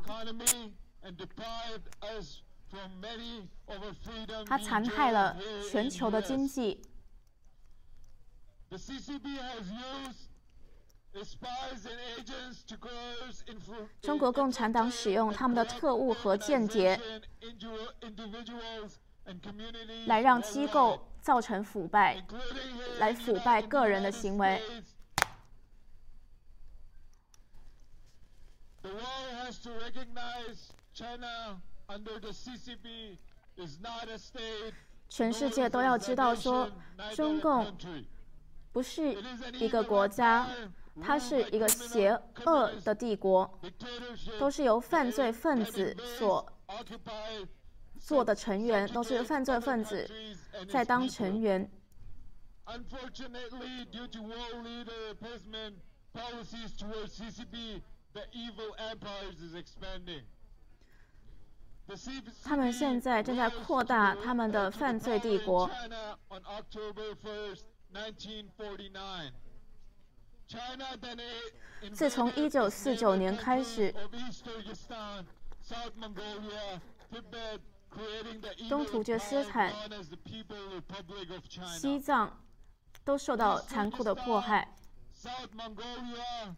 [4.46, 5.36] 它残害了
[5.70, 6.82] 全球的经济。
[14.02, 17.00] 中国共产党使用他们的特务和间谍，
[20.06, 22.22] 来让机构造成腐败，
[22.98, 24.60] 来腐败个人的行为。
[35.08, 36.70] 全世界都要知道，说
[37.14, 37.76] 中共
[38.72, 39.16] 不是
[39.54, 40.48] 一个国家。
[40.98, 42.08] 它是一个邪
[42.46, 43.60] 恶的帝国，
[44.40, 46.50] 都是由犯罪分子所
[48.00, 50.08] 做的成员，都是犯罪分子
[50.70, 51.70] 在当成员。
[62.42, 65.70] 他们现在正在扩大他们的犯罪帝国。
[71.92, 73.94] 自从一九四九年开始，
[78.68, 79.72] 东突厥斯坦、
[81.78, 82.40] 西藏
[83.04, 84.74] 都受到残酷的迫害。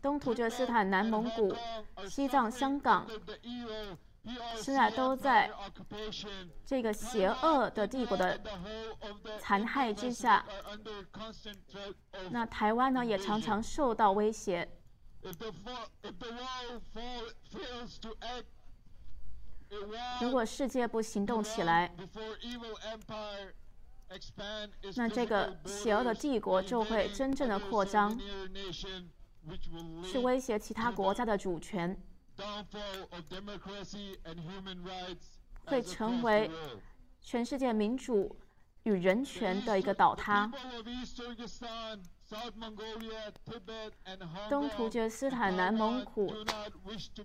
[0.02, 1.54] 东突厥斯坦、南蒙古、
[2.08, 3.06] 西藏、香港。
[4.56, 5.50] 现在都在
[6.64, 8.40] 这个邪恶的帝国的
[9.40, 10.44] 残害之下。
[12.30, 14.68] 那台湾呢，也常常受到威胁。
[20.20, 21.94] 如果世界不行动起来，
[24.96, 28.18] 那这个邪恶的帝国就会真正的扩张，
[30.04, 32.00] 去威胁其他国家的主权。
[35.64, 36.50] 会成为
[37.20, 38.36] 全世界民主
[38.84, 40.50] 与人权的一个倒塌。
[44.48, 46.32] 东突厥斯坦、南蒙古、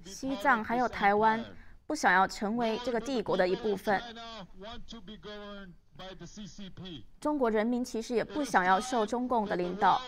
[0.06, 1.44] 西藏还有台湾，
[1.86, 4.02] 不想要成为这个帝国的一部分。
[7.20, 10.02] 中国人民其实也不想要受中共的领导。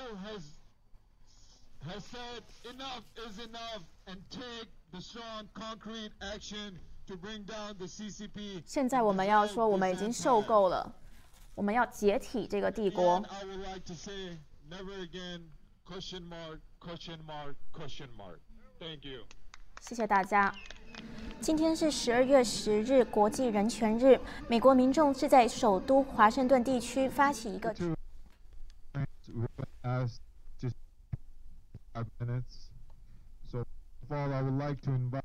[8.65, 10.95] 现在我们要说，我们已经受够了，
[11.53, 13.23] 我们要解体这个帝国。
[19.81, 20.53] 谢谢大家。
[21.41, 24.19] 今天是十二月十日，国际人权日。
[24.47, 27.76] 美国民众是在首都华盛顿地区发起一个。
[34.06, 35.23] Of all, I would like to invite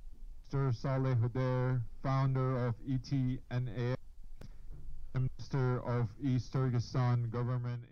[0.50, 0.74] Mr.
[0.74, 3.94] Saleh Hudair, founder of ETNA,
[5.14, 7.82] Minister of East Turkestan Government.